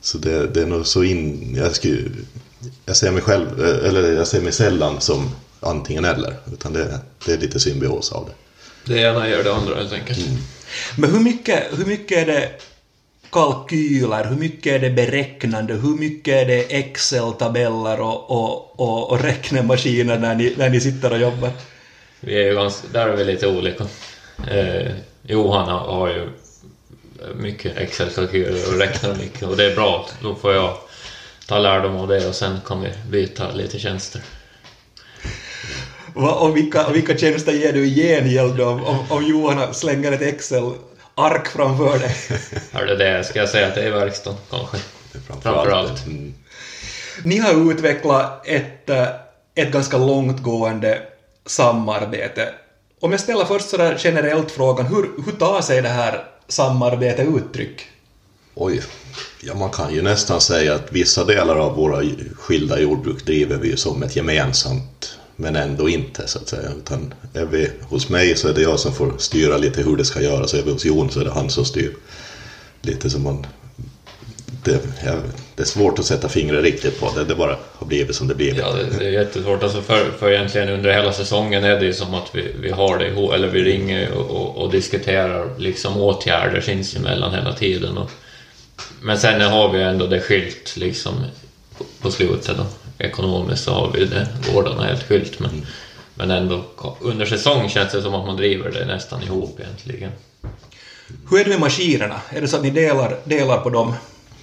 Så 0.00 0.18
det, 0.18 0.46
det 0.46 0.62
är 0.62 0.66
nog 0.66 0.86
så 0.86 1.02
in... 1.02 1.54
Jag, 1.56 1.74
skulle, 1.74 2.10
jag 2.84 2.96
ser 2.96 3.10
mig 3.10 3.22
själv, 3.22 3.64
eller 3.64 4.12
jag 4.12 4.26
ser 4.26 4.40
mig 4.40 4.52
sällan 4.52 5.00
som 5.00 5.30
antingen 5.60 6.04
eller, 6.04 6.36
utan 6.52 6.72
det, 6.72 7.00
det 7.26 7.32
är 7.32 7.38
lite 7.38 7.60
symbios 7.60 8.12
av 8.12 8.26
det. 8.26 8.32
Det 8.92 9.00
ena 9.00 9.28
gör 9.28 9.44
det 9.44 9.54
andra 9.54 9.74
helt 9.74 9.92
enkelt. 9.92 10.18
Men 10.96 11.10
hur 11.10 11.20
mycket, 11.20 11.62
hur 11.78 11.86
mycket 11.86 12.18
är 12.18 12.26
det 12.26 12.50
kalkyler, 13.34 14.24
hur 14.24 14.36
mycket 14.36 14.72
är 14.72 14.78
det 14.78 14.90
beräknande, 14.90 15.74
hur 15.74 15.98
mycket 15.98 16.34
är 16.34 16.46
det 16.46 16.74
Excel-tabeller 16.74 18.00
och, 18.00 18.30
och, 18.30 18.80
och, 18.80 19.10
och 19.10 19.20
räknemaskiner 19.20 20.18
när 20.18 20.34
ni, 20.34 20.54
när 20.56 20.70
ni 20.70 20.80
sitter 20.80 21.12
och 21.12 21.18
jobbar? 21.18 21.50
Vi 22.20 22.42
är 22.42 22.48
ju 22.48 22.54
ganska, 22.54 22.88
där 22.92 23.08
är 23.08 23.16
vi 23.16 23.24
lite 23.24 23.46
olika. 23.48 23.84
Eh, 24.50 24.92
Johan 25.22 25.68
har 25.68 26.08
ju 26.08 26.28
mycket 27.34 27.76
Excel-kalkyler 27.76 28.68
och 28.68 28.78
räknar 28.78 29.14
mycket 29.14 29.42
och 29.42 29.56
det 29.56 29.72
är 29.72 29.74
bra. 29.74 30.08
Då 30.22 30.34
får 30.34 30.52
jag 30.52 30.76
ta 31.48 31.58
lärdom 31.58 31.96
av 31.96 32.08
det 32.08 32.28
och 32.28 32.34
sen 32.34 32.58
kan 32.66 32.82
vi 32.82 32.88
byta 33.10 33.52
lite 33.52 33.78
tjänster. 33.78 34.22
Va, 36.14 36.32
och, 36.32 36.56
vilka, 36.56 36.86
och 36.86 36.94
vilka 36.94 37.16
tjänster 37.16 37.52
ger 37.52 37.72
du 37.72 37.86
i 37.86 37.94
gengäld 37.94 38.60
om, 38.60 38.84
om, 38.84 38.98
om 39.08 39.24
Johan 39.26 39.74
slänger 39.74 40.12
ett 40.12 40.22
Excel-ark 41.16 41.48
framför 41.48 41.98
dig? 41.98 42.16
Är 42.72 42.86
det 42.86 42.96
det? 42.96 43.24
Ska 43.24 43.38
jag 43.38 43.48
säga 43.48 43.66
att 43.66 43.74
det 43.74 43.82
är 43.82 43.90
verkstaden 43.90 44.38
kanske? 44.50 44.76
Det 45.12 45.18
är 45.18 45.22
Framförallt. 45.22 46.06
Mm. 46.06 46.34
Ni 47.24 47.38
har 47.38 47.72
utvecklat 47.72 48.46
ett, 48.46 48.90
eh, 48.90 49.08
ett 49.54 49.72
ganska 49.72 49.98
långtgående 49.98 51.02
samarbete. 51.46 52.54
Om 53.00 53.12
jag 53.12 53.20
ställer 53.20 53.44
först 53.44 53.68
sådär 53.68 53.96
generellt 53.98 54.50
frågan, 54.50 54.86
hur, 54.86 55.10
hur 55.24 55.32
tar 55.32 55.60
sig 55.60 55.82
det 55.82 55.88
här 55.88 56.24
samarbetet 56.48 57.28
uttryck? 57.28 57.86
Oj, 58.54 58.82
ja 59.40 59.54
man 59.54 59.70
kan 59.70 59.94
ju 59.94 60.02
nästan 60.02 60.40
säga 60.40 60.74
att 60.74 60.92
vissa 60.92 61.24
delar 61.24 61.56
av 61.56 61.76
våra 61.76 62.02
skilda 62.34 62.80
jordbruk 62.80 63.26
driver 63.26 63.56
vi 63.56 63.76
som 63.76 64.02
ett 64.02 64.16
gemensamt 64.16 65.18
men 65.36 65.56
ändå 65.56 65.88
inte 65.88 66.26
så 66.26 66.38
att 66.38 66.48
säga. 66.48 66.70
Utan 66.78 67.14
är 67.34 67.44
vi 67.44 67.70
hos 67.82 68.08
mig 68.08 68.36
så 68.36 68.48
är 68.48 68.54
det 68.54 68.62
jag 68.62 68.80
som 68.80 68.94
får 68.94 69.12
styra 69.18 69.56
lite 69.56 69.82
hur 69.82 69.96
det 69.96 70.04
ska 70.04 70.22
göras. 70.22 70.54
Är 70.54 70.62
vi 70.62 70.72
hos 70.72 70.84
Jon 70.84 71.10
så 71.10 71.20
är 71.20 71.24
det 71.24 71.30
han 71.30 71.50
som 71.50 71.64
styr. 71.64 71.96
Lite 72.82 73.10
som 73.10 73.22
man... 73.22 73.46
Det, 74.64 74.80
jag, 75.04 75.16
det 75.56 75.62
är 75.62 75.66
svårt 75.66 75.98
att 75.98 76.04
sätta 76.04 76.28
fingret 76.28 76.64
riktigt 76.64 77.00
på 77.00 77.12
det. 77.16 77.24
Det 77.24 77.34
bara 77.34 77.56
har 77.72 77.86
blivit 77.86 78.16
som 78.16 78.28
det 78.28 78.34
blivit. 78.34 78.58
Ja, 78.58 78.72
det, 78.72 78.98
det 78.98 79.06
är 79.06 79.10
jättesvårt. 79.10 79.62
Alltså 79.62 79.82
för, 79.82 80.10
för 80.18 80.30
egentligen 80.30 80.68
under 80.68 80.92
hela 80.92 81.12
säsongen 81.12 81.64
är 81.64 81.80
det 81.80 81.86
ju 81.86 81.92
som 81.92 82.14
att 82.14 82.30
vi, 82.32 82.54
vi 82.60 82.70
har 82.70 82.98
det 82.98 83.08
ihop, 83.08 83.32
eller 83.32 83.48
vi 83.48 83.62
ringer 83.62 84.12
och, 84.12 84.30
och, 84.30 84.56
och 84.56 84.70
diskuterar 84.72 85.58
liksom 85.58 85.96
åtgärder 85.96 86.60
sinsemellan 86.60 87.34
hela 87.34 87.52
tiden. 87.52 87.98
Och, 87.98 88.10
men 89.02 89.18
sen 89.18 89.40
har 89.40 89.72
vi 89.72 89.82
ändå 89.82 90.06
det 90.06 90.20
skilt 90.20 90.76
liksom 90.76 91.14
på, 91.78 91.84
på 92.00 92.10
slutet 92.10 92.56
då. 92.56 92.66
Ekonomiskt 92.98 93.64
så 93.64 93.72
har 93.72 93.92
vi 93.92 94.04
det, 94.04 94.28
gårdarna 94.52 94.84
helt 94.84 95.02
skilt 95.02 95.40
men, 95.40 95.66
men 96.14 96.30
ändå 96.30 96.64
under 97.00 97.26
säsong 97.26 97.68
känns 97.68 97.92
det 97.92 98.02
som 98.02 98.14
att 98.14 98.26
man 98.26 98.36
driver 98.36 98.70
det 98.70 98.84
nästan 98.84 99.22
ihop 99.22 99.60
egentligen. 99.60 100.10
Hur 101.30 101.40
är 101.40 101.44
det 101.44 101.50
med 101.50 101.60
maskinerna? 101.60 102.20
Är 102.30 102.40
det 102.40 102.48
så 102.48 102.56
att 102.56 102.62
ni 102.62 102.70
delar, 102.70 103.18
delar 103.24 103.60
på 103.60 103.70
dem? 103.70 103.94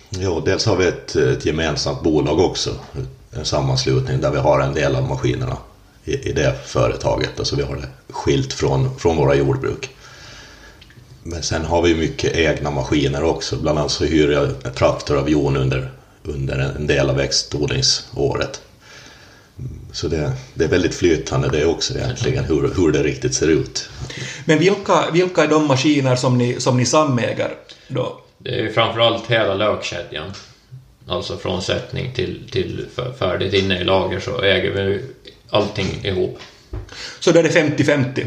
Jo, 0.10 0.40
dels 0.40 0.66
har 0.66 0.76
vi 0.76 0.88
ett, 0.88 1.16
ett 1.16 1.46
gemensamt 1.46 2.02
bolag 2.02 2.40
också. 2.40 2.76
En 3.32 3.46
sammanslutning 3.46 4.22
där 4.22 4.32
vi 4.32 4.38
har 4.38 4.60
en 4.60 4.74
del 4.74 4.96
av 4.96 5.10
maskinerna 5.10 5.58
i, 6.06 6.30
i 6.30 6.34
det 6.34 6.56
företaget. 6.66 7.40
Alltså 7.40 7.56
vi 7.56 7.64
har 7.64 7.76
det 7.76 7.88
skilt 8.14 8.54
från, 8.54 9.00
från 9.00 9.18
våra 9.18 9.36
jordbruk. 9.36 9.90
Men 11.24 11.44
sen 11.44 11.66
har 11.66 11.82
vi 11.82 11.96
mycket 11.96 12.36
egna 12.36 12.72
maskiner 12.72 13.24
också. 13.24 13.56
Bland 13.56 13.80
annat 13.80 13.92
så 13.92 14.06
hyr 14.06 14.32
jag 14.32 14.50
en 14.64 14.74
traktor 14.74 15.18
av 15.18 15.30
Jon 15.30 15.58
under, 15.58 15.92
under 16.24 16.60
en 16.60 16.88
del 16.88 17.10
av 17.10 17.16
växtodlingsåret. 17.16 18.62
Så 19.92 20.08
det, 20.08 20.32
det 20.54 20.64
är 20.64 20.68
väldigt 20.68 20.96
flytande 20.96 21.50
det 21.50 21.66
också 21.66 21.96
egentligen, 21.96 22.44
hur, 22.44 22.74
hur 22.76 22.92
det 22.92 23.04
riktigt 23.04 23.34
ser 23.34 23.48
ut. 23.48 23.90
Men 24.46 24.60
vilka, 24.60 25.12
vilka 25.14 25.44
är 25.44 25.48
de 25.48 25.68
maskiner 25.68 26.16
som 26.16 26.38
ni, 26.38 26.60
som 26.60 26.78
ni 26.78 26.86
samäger 26.86 27.56
då? 27.88 28.22
Det 28.38 28.50
är 28.50 28.64
ju 28.64 28.74
framförallt 28.74 29.28
hela 29.28 29.54
lökkedjan. 29.54 30.32
Alltså 31.08 31.38
från 31.38 31.62
sättning 31.62 32.14
till, 32.14 32.50
till 32.52 32.86
färdigt 33.20 33.54
inne 33.54 33.80
i 33.80 33.84
lager 33.84 34.20
så 34.20 34.42
äger 34.42 34.72
vi 34.72 35.02
allting 35.50 36.06
ihop. 36.06 36.40
Så 37.20 37.32
då 37.32 37.40
är 37.40 37.44
det 37.44 37.50
50-50? 37.50 38.26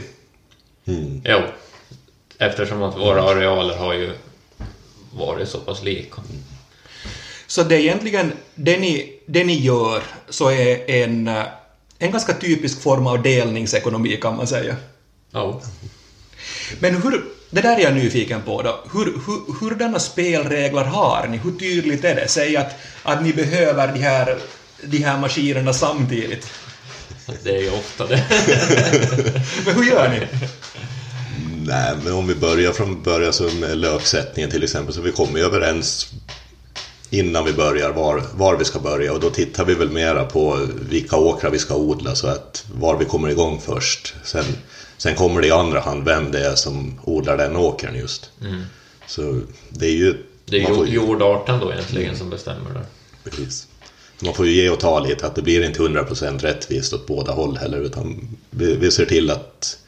Mm. 0.85 1.23
Jo. 1.25 1.41
Eftersom 2.39 2.83
att 2.83 2.99
våra 2.99 3.23
arealer 3.23 3.77
har 3.77 3.95
ju 3.95 4.11
varit 5.13 5.49
så 5.49 5.59
pass 5.59 5.83
lika. 5.83 6.23
Så 7.55 7.63
det 7.63 7.75
är 7.75 7.81
egentligen 7.81 8.33
det 8.55 8.79
ni, 8.79 9.21
det 9.27 9.45
ni 9.45 9.61
gör 9.61 10.03
så 10.29 10.51
är 10.51 10.91
en, 10.91 11.29
en 11.99 12.11
ganska 12.11 12.35
typisk 12.35 12.83
form 12.83 13.07
av 13.07 13.23
delningsekonomi 13.23 14.17
kan 14.17 14.37
man 14.37 14.47
säga. 14.47 14.77
Ja. 15.31 15.61
Men 16.81 17.03
hur, 17.03 17.25
det 17.51 17.61
där 17.61 17.77
är 17.77 17.81
jag 17.81 17.95
nyfiken 17.95 18.43
på 18.43 18.63
då. 18.63 18.85
Hur, 18.93 19.05
hur, 19.05 19.61
hurdana 19.61 19.99
spelregler 19.99 20.85
har 20.85 21.27
ni? 21.31 21.37
Hur 21.37 21.53
tydligt 21.53 22.05
är 22.05 22.15
det? 22.15 22.29
Säg 22.29 22.57
att, 22.57 22.75
att 23.03 23.23
ni 23.23 23.33
behöver 23.33 23.93
de 23.93 24.01
här, 24.01 24.39
de 24.83 24.99
här 24.99 25.19
maskinerna 25.19 25.73
samtidigt. 25.73 26.51
Det 27.43 27.57
är 27.57 27.63
ju 27.63 27.71
ofta 27.71 28.07
det. 28.07 28.25
Men 29.67 29.75
hur 29.75 29.85
gör 29.85 30.09
ni? 30.09 30.27
Nej, 31.67 31.95
men 32.05 32.13
om 32.13 32.27
vi 32.27 32.35
börjar 32.35 32.73
från 32.73 33.03
början 33.03 33.33
så 33.33 33.43
med 33.45 33.79
löksättningen 33.79 34.51
till 34.51 34.65
exempel 34.65 34.95
så 34.95 35.01
vi 35.01 35.13
kommer 35.13 35.39
ju 35.39 35.45
överens 35.45 36.15
innan 37.19 37.45
vi 37.45 37.53
börjar 37.53 37.93
var, 37.93 38.23
var 38.35 38.57
vi 38.57 38.65
ska 38.65 38.79
börja 38.79 39.13
och 39.13 39.21
då 39.21 39.31
tittar 39.31 39.65
vi 39.65 39.75
väl 39.75 39.91
mera 39.91 40.25
på 40.25 40.59
vilka 40.89 41.17
åkrar 41.17 41.51
vi 41.51 41.59
ska 41.59 41.77
odla 41.77 42.15
så 42.15 42.27
att 42.27 42.65
var 42.75 42.97
vi 42.97 43.05
kommer 43.05 43.29
igång 43.29 43.61
först. 43.61 44.15
Sen, 44.25 44.45
sen 44.97 45.15
kommer 45.15 45.41
det 45.41 45.47
i 45.47 45.51
andra 45.51 45.81
hand 45.81 46.05
vem 46.05 46.31
det 46.31 46.47
är 46.47 46.55
som 46.55 47.01
odlar 47.05 47.37
den 47.37 47.57
åkern 47.57 47.95
just. 47.95 48.31
Mm. 48.41 48.63
Så 49.07 49.41
det 49.69 49.87
är 49.87 49.93
ju... 49.93 50.15
Det 50.47 50.57
är 50.57 50.71
ju 50.71 50.87
ju- 50.87 50.95
jordarten 50.95 51.61
då 51.61 51.73
egentligen 51.73 52.17
som 52.17 52.31
bestämmer 52.31 52.71
där. 52.75 52.85
Precis. 53.25 53.67
Man 54.21 54.35
får 54.35 54.47
ju 54.47 54.53
ge 54.53 54.71
och 54.71 54.81
ta 54.81 55.01
lite, 55.01 55.27
att 55.27 55.35
det 55.35 55.43
blir 55.43 55.65
inte 55.65 55.83
100% 55.83 56.39
rättvist 56.39 56.93
åt 56.93 57.07
båda 57.07 57.33
håll 57.33 57.57
heller 57.57 57.79
utan 57.79 58.29
vi, 58.51 58.77
vi 58.77 58.91
ser 58.91 59.07
till 59.07 59.31
att 59.31 59.79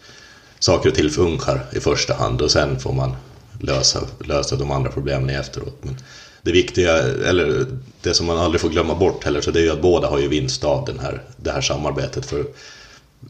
saker 0.59 0.88
och 0.88 0.95
ting 0.95 1.11
funkar 1.11 1.66
i 1.73 1.80
första 1.80 2.14
hand 2.14 2.42
och 2.42 2.50
sen 2.50 2.80
får 2.80 2.92
man 2.92 3.16
lösa, 3.61 4.00
lösa 4.25 4.56
de 4.56 4.71
andra 4.71 4.90
problemen 4.90 5.30
efteråt. 5.30 5.78
Men 5.83 5.97
det 6.46 6.52
viktiga, 6.52 6.98
eller 6.98 7.66
det 8.02 8.14
som 8.14 8.26
man 8.26 8.38
aldrig 8.38 8.60
får 8.60 8.68
glömma 8.68 8.94
bort 8.94 9.24
heller, 9.24 9.40
så 9.40 9.50
det 9.50 9.60
är 9.60 9.62
ju 9.62 9.70
att 9.70 9.82
båda 9.82 10.08
har 10.08 10.18
ju 10.18 10.28
vinst 10.28 10.64
av 10.64 10.84
den 10.84 10.98
här, 10.98 11.22
det 11.36 11.50
här 11.50 11.60
samarbetet. 11.60 12.26
För 12.26 12.44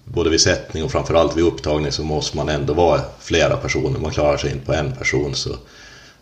både 0.04 0.30
vid 0.30 0.40
sättning 0.40 0.85
och 0.85 0.92
framförallt 0.92 1.37
vid 1.37 1.44
upptagning 1.44 1.92
så 1.92 2.02
måste 2.02 2.37
man 2.37 2.49
ändå 2.49 2.75
vara 2.75 3.00
flera 3.20 3.56
personer. 3.56 4.00
Man 4.00 4.11
klarar 4.11 4.37
sig 4.37 4.52
inte 4.52 4.66
på 4.66 4.73
en 4.73 4.92
person. 4.92 5.35
Så, 5.35 5.50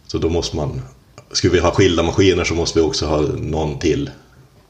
så 0.06 0.18
då 0.18 0.28
måste 0.28 0.56
man, 0.56 0.82
skulle 1.32 1.52
vi 1.52 1.58
ha 1.58 1.70
skilda 1.70 2.02
maskiner 2.02 2.44
så 2.44 2.54
måste 2.54 2.78
vi 2.78 2.84
också 2.84 3.06
ha 3.06 3.20
någon 3.38 3.78
till 3.78 4.10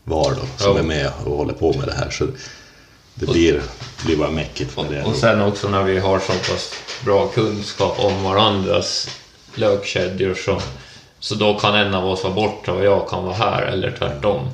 var 0.05 0.31
då, 0.31 0.65
som 0.65 0.73
Ja. 0.73 0.79
är 0.79 0.83
med 0.83 1.11
och 1.25 1.37
håller 1.37 1.55
på 1.55 1.73
med 1.73 1.89
det 1.89 1.95
här. 1.95 2.11
Så 2.11 2.27
det 3.15 3.27
blir, 3.27 3.63
blir 4.05 4.17
bara 4.17 4.31
mäckigt 4.31 4.77
med 4.77 4.87
det. 4.91 5.03
Och 5.03 5.17
sen 5.17 5.41
också 5.41 5.69
när 5.69 5.83
vi 5.83 5.99
har 5.99 6.19
så 6.19 6.33
pass 6.33 6.73
bra 7.05 7.29
kunskap 7.29 8.05
om 8.05 8.23
varandras 8.23 9.09
lökkedjor 9.55 10.35
så, 10.35 10.61
så 11.25 11.35
då 11.35 11.59
kan 11.59 11.75
en 11.75 11.95
av 11.95 12.07
oss 12.07 12.25
vara 12.25 12.35
borta 12.35 12.73
och 12.73 12.85
jag 12.85 13.09
kan 13.09 13.25
vara 13.25 13.35
här 13.35 13.63
eller 13.63 13.97
tvärtom. 13.99 14.49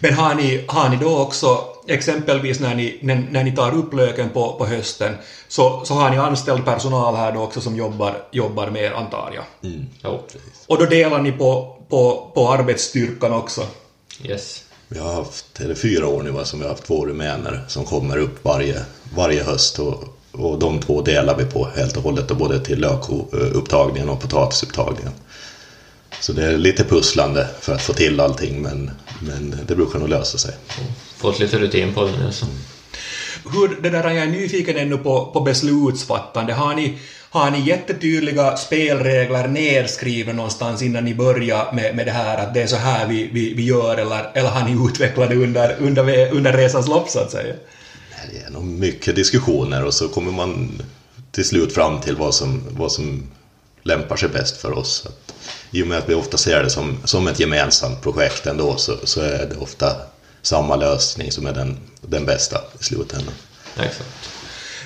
Men 0.00 0.14
har 0.14 0.34
ni, 0.34 0.64
har 0.68 0.88
ni 0.88 0.96
då 0.96 1.18
också, 1.18 1.58
exempelvis 1.86 2.60
när 2.60 2.74
ni, 2.74 2.98
när, 3.02 3.26
när 3.30 3.44
ni 3.44 3.56
tar 3.56 3.74
upp 3.74 3.94
löken 3.94 4.30
på, 4.30 4.52
på 4.52 4.66
hösten, 4.66 5.14
så, 5.48 5.84
så 5.84 5.94
har 5.94 6.10
ni 6.10 6.16
anställd 6.16 6.64
personal 6.64 7.14
här 7.14 7.32
då 7.32 7.40
också 7.40 7.60
som 7.60 7.76
jobbar, 7.76 8.22
jobbar 8.30 8.70
med 8.70 8.82
er, 8.82 8.92
antar 8.92 9.32
jag? 9.34 9.44
Jo. 10.02 10.20
Och 10.66 10.78
då 10.78 10.86
delar 10.86 11.18
ni 11.18 11.32
på, 11.32 11.76
på, 11.88 12.30
på 12.34 12.48
arbetsstyrkan 12.52 13.32
också? 13.32 13.62
Yes. 14.24 14.64
Vi 14.88 14.98
har 14.98 15.14
haft, 15.14 15.46
det 15.54 15.74
fyra 15.74 16.06
år 16.06 16.22
nu 16.22 16.30
va, 16.30 16.44
som 16.44 16.58
vi 16.58 16.64
har 16.64 16.72
haft 16.72 16.86
två 16.86 17.06
rumäner 17.06 17.64
som 17.68 17.84
kommer 17.84 18.16
upp 18.18 18.44
varje, 18.44 18.84
varje 19.14 19.42
höst 19.42 19.78
och, 19.78 20.04
och 20.32 20.58
de 20.58 20.80
två 20.80 21.02
delar 21.02 21.36
vi 21.36 21.44
på 21.44 21.68
helt 21.76 21.96
och 21.96 22.02
hållet, 22.02 22.30
och 22.30 22.36
både 22.36 22.64
till 22.64 22.80
lökupptagningen 22.80 24.08
och 24.08 24.20
potatisupptagningen. 24.20 25.12
Så 26.26 26.32
det 26.32 26.44
är 26.44 26.58
lite 26.58 26.84
pusslande 26.84 27.48
för 27.60 27.74
att 27.74 27.82
få 27.82 27.92
till 27.92 28.20
allting 28.20 28.62
men, 28.62 28.90
men 29.20 29.60
det 29.66 29.76
brukar 29.76 29.98
nog 29.98 30.08
lösa 30.08 30.38
sig. 30.38 30.54
Fått 31.16 31.38
lite 31.38 31.58
rutin 31.58 31.94
på 31.94 32.04
det 32.04 32.10
nu 32.10 32.32
så. 32.32 32.46
Hur, 33.52 33.82
det 33.82 33.90
där 33.90 34.04
är 34.04 34.12
jag 34.12 34.28
nyfiken 34.28 34.76
ännu 34.76 34.98
på, 34.98 35.30
på 35.32 35.40
beslutsfattande. 35.40 36.52
Har 36.52 36.74
ni, 36.74 36.98
har 37.30 37.50
ni 37.50 37.60
jättetydliga 37.60 38.56
spelregler 38.56 39.48
nedskrivna 39.48 40.32
någonstans 40.32 40.82
innan 40.82 41.04
ni 41.04 41.14
börjar 41.14 41.72
med, 41.72 41.96
med 41.96 42.06
det 42.06 42.12
här 42.12 42.38
att 42.38 42.54
det 42.54 42.62
är 42.62 42.66
så 42.66 42.76
här 42.76 43.06
vi, 43.06 43.30
vi, 43.32 43.54
vi 43.54 43.64
gör 43.64 43.96
eller, 43.96 44.30
eller 44.34 44.50
har 44.50 44.68
ni 44.68 44.86
utvecklat 44.88 45.28
det 45.28 45.36
under, 45.36 45.76
under, 45.78 46.32
under 46.32 46.52
resans 46.52 46.88
lopp 46.88 47.08
så 47.08 47.18
att 47.18 47.30
säga? 47.30 47.54
Det 48.32 48.38
är 48.46 48.50
nog 48.50 48.64
mycket 48.64 49.16
diskussioner 49.16 49.84
och 49.84 49.94
så 49.94 50.08
kommer 50.08 50.32
man 50.32 50.82
till 51.30 51.44
slut 51.44 51.74
fram 51.74 52.00
till 52.00 52.16
vad 52.16 52.34
som, 52.34 52.62
vad 52.70 52.92
som 52.92 53.22
lämpar 53.82 54.16
sig 54.16 54.28
bäst 54.28 54.56
för 54.56 54.78
oss. 54.78 55.06
I 55.70 55.82
och 55.82 55.86
med 55.86 55.98
att 55.98 56.08
vi 56.08 56.14
ofta 56.14 56.36
ser 56.36 56.62
det 56.62 56.70
som, 56.70 56.98
som 57.04 57.28
ett 57.28 57.40
gemensamt 57.40 58.02
projekt 58.02 58.46
ändå 58.46 58.76
så, 58.76 58.96
så 59.04 59.20
är 59.20 59.46
det 59.46 59.56
ofta 59.56 59.96
samma 60.42 60.76
lösning 60.76 61.32
som 61.32 61.46
är 61.46 61.52
den, 61.52 61.78
den 62.00 62.24
bästa 62.24 62.60
i 62.80 62.84
slutändan. 62.84 63.34
Exakt. 63.76 64.30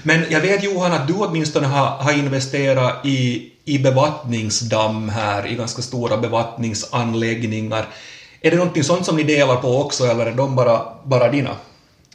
Men 0.02 0.24
jag 0.30 0.40
vet 0.40 0.64
Johan 0.64 0.92
att 0.92 1.08
du 1.08 1.14
åtminstone 1.14 1.66
har, 1.66 1.86
har 1.86 2.12
investerat 2.12 3.06
i, 3.06 3.52
i 3.64 3.78
bevattningsdamm 3.78 5.08
här, 5.08 5.46
i 5.46 5.54
ganska 5.54 5.82
stora 5.82 6.16
bevattningsanläggningar. 6.16 7.88
Är 8.40 8.50
det 8.50 8.56
någonting 8.56 8.84
sånt 8.84 9.06
som 9.06 9.16
ni 9.16 9.22
delar 9.22 9.56
på 9.56 9.80
också 9.80 10.06
eller 10.06 10.26
är 10.26 10.32
de 10.32 10.56
bara, 10.56 10.82
bara 11.04 11.30
dina? 11.30 11.50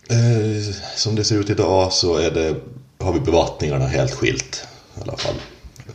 Eh, 0.09 0.75
som 0.95 1.15
det 1.15 1.23
ser 1.23 1.35
ut 1.35 1.49
idag 1.49 1.93
så 1.93 2.17
är 2.17 2.31
det, 2.31 2.55
har 2.99 3.13
vi 3.13 3.19
bevattningarna 3.19 3.87
helt 3.87 4.13
skilt 4.13 4.67
i 4.97 5.01
alla 5.01 5.17
fall. 5.17 5.35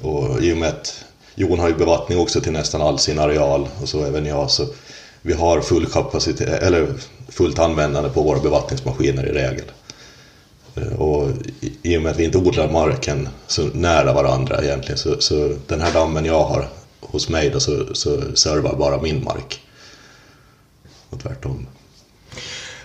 Och 0.00 0.42
i 0.42 0.52
och 0.52 0.56
med 0.56 0.68
att 0.68 1.04
Jon 1.40 1.58
har 1.58 1.68
ju 1.68 1.74
bevattning 1.74 2.18
också 2.18 2.40
till 2.40 2.52
nästan 2.52 2.82
all 2.82 2.98
sin 2.98 3.18
areal 3.18 3.68
och 3.82 3.88
så 3.88 4.04
även 4.04 4.26
jag 4.26 4.50
så 4.50 4.66
vi 5.22 5.32
har 5.32 5.60
full 5.60 5.86
kapacitet, 5.86 6.62
eller 6.62 6.88
fullt 7.28 7.58
användande 7.58 8.10
på 8.10 8.22
våra 8.22 8.40
bevattningsmaskiner 8.40 9.26
i 9.26 9.32
regel. 9.32 9.64
Eh, 10.74 11.00
och 11.00 11.28
i 11.82 11.96
och 11.96 12.02
med 12.02 12.12
att 12.12 12.18
vi 12.18 12.24
inte 12.24 12.38
odlar 12.38 12.70
marken 12.70 13.28
så 13.46 13.62
nära 13.62 14.12
varandra 14.12 14.62
egentligen 14.62 14.98
så, 14.98 15.20
så 15.20 15.56
den 15.66 15.80
här 15.80 15.92
dammen 15.92 16.24
jag 16.24 16.44
har 16.44 16.68
hos 17.00 17.28
mig 17.28 17.50
då 17.50 17.60
så, 17.60 17.94
så 17.94 18.36
servar 18.36 18.76
bara 18.76 19.02
min 19.02 19.24
mark. 19.24 19.60
Och 21.10 21.20
tvärtom. 21.22 21.66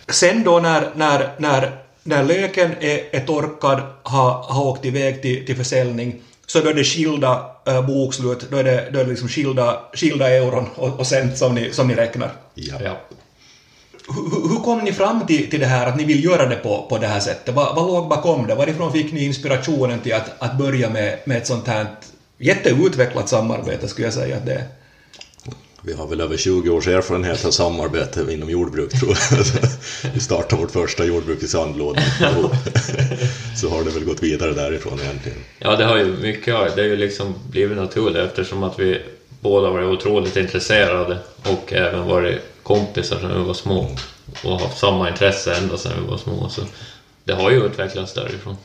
Sen 0.10 0.44
då 0.44 0.60
när, 0.60 0.92
när, 0.96 1.36
när, 1.38 1.84
när 2.04 2.24
löken 2.24 2.72
är, 2.80 3.00
är 3.12 3.26
torkad, 3.26 3.82
har, 4.04 4.32
har 4.32 4.66
åkt 4.66 4.86
iväg 4.86 5.22
till, 5.22 5.46
till 5.46 5.56
försäljning, 5.56 6.22
så 6.46 6.62
då 6.62 6.70
är 6.70 6.74
det 6.74 6.84
skilda 6.84 7.46
äh, 7.68 7.88
bokslut, 7.88 8.48
då 8.52 8.58
är 8.58 8.64
det, 8.64 8.90
då 8.94 9.00
är 9.00 9.04
det 9.04 9.10
liksom 9.10 9.28
skilda, 9.28 9.80
skilda 9.94 10.30
euron 10.30 10.70
och, 10.76 11.00
och 11.00 11.08
cent 11.08 11.38
som 11.38 11.56
ni, 11.56 11.72
som 11.72 11.88
ni 11.88 11.96
räknar. 11.96 12.32
Ja. 12.54 12.76
Ja. 12.84 12.98
Hur, 14.08 14.50
hur 14.50 14.60
kom 14.60 14.80
ni 14.80 14.94
fram 14.94 15.26
till, 15.26 15.50
till 15.50 15.60
det 15.60 15.66
här 15.66 15.88
att 15.88 15.98
ni 15.98 16.04
vill 16.04 16.24
göra 16.24 16.46
det 16.46 16.56
på, 16.56 16.86
på 16.90 16.98
det 16.98 17.08
här 17.08 17.20
sättet? 17.20 17.56
Vad, 17.56 17.76
vad 17.76 17.88
låg 17.88 18.10
bakom 18.10 18.48
det? 18.48 18.56
Varifrån 18.56 18.92
fick 18.92 19.14
ni 19.14 19.26
inspirationen 19.26 20.00
till 20.00 20.14
att, 20.14 20.32
att 20.40 20.58
börja 20.58 20.90
med, 20.90 21.20
med 21.26 21.38
ett 21.38 21.48
sånt 21.48 21.68
här 21.68 21.88
jätteutvecklat 22.38 23.30
samarbete 23.30 23.88
skulle 23.88 24.08
jag 24.08 24.14
säga 24.14 24.38
att 24.38 24.46
det 24.46 24.54
är? 24.54 24.64
Vi 25.88 25.94
har 25.94 26.08
väl 26.08 26.22
över 26.22 26.38
20 26.38 26.70
års 26.70 26.88
erfarenhet 26.88 27.46
av 27.46 27.52
samarbete 27.52 28.26
inom 28.30 28.50
jordbruk 28.50 29.00
tror 29.00 29.18
jag. 29.32 29.46
Vi 30.14 30.20
startade 30.20 30.62
vårt 30.62 30.72
första 30.72 31.06
jordbruk 31.06 31.44
i 31.44 31.48
sandlådan. 31.48 32.04
Så 33.56 33.70
har 33.70 33.84
det 33.84 33.90
väl 33.90 34.04
gått 34.04 34.24
vidare 34.24 34.54
därifrån 34.54 35.00
egentligen. 35.00 35.38
Ja, 35.60 35.76
det 35.76 35.86
har 35.86 35.98
ju 35.98 36.06
mycket, 36.06 36.76
det 36.76 36.82
har 36.82 36.88
ju 36.88 36.96
liksom 36.96 37.36
blivit 37.50 37.78
naturligt 37.78 38.22
eftersom 38.22 38.64
att 38.64 38.80
vi 38.80 39.02
båda 39.42 39.70
varit 39.70 39.88
otroligt 39.88 40.36
intresserade 40.36 41.18
och 41.44 41.74
även 41.74 42.06
varit 42.06 42.40
kompisar 42.64 43.20
sedan 43.20 43.40
vi 43.40 43.48
var 43.48 43.54
små 43.54 43.90
och 44.44 44.60
haft 44.60 44.78
samma 44.78 45.10
intresse 45.10 45.54
ända 45.56 45.78
sedan 45.78 45.94
vi 46.02 46.08
var 46.10 46.18
små. 46.18 46.50
Så 46.50 46.62
det 47.26 47.34
har 47.34 47.52
ju 47.52 47.66
utvecklats 47.66 48.14
därifrån. 48.14 48.58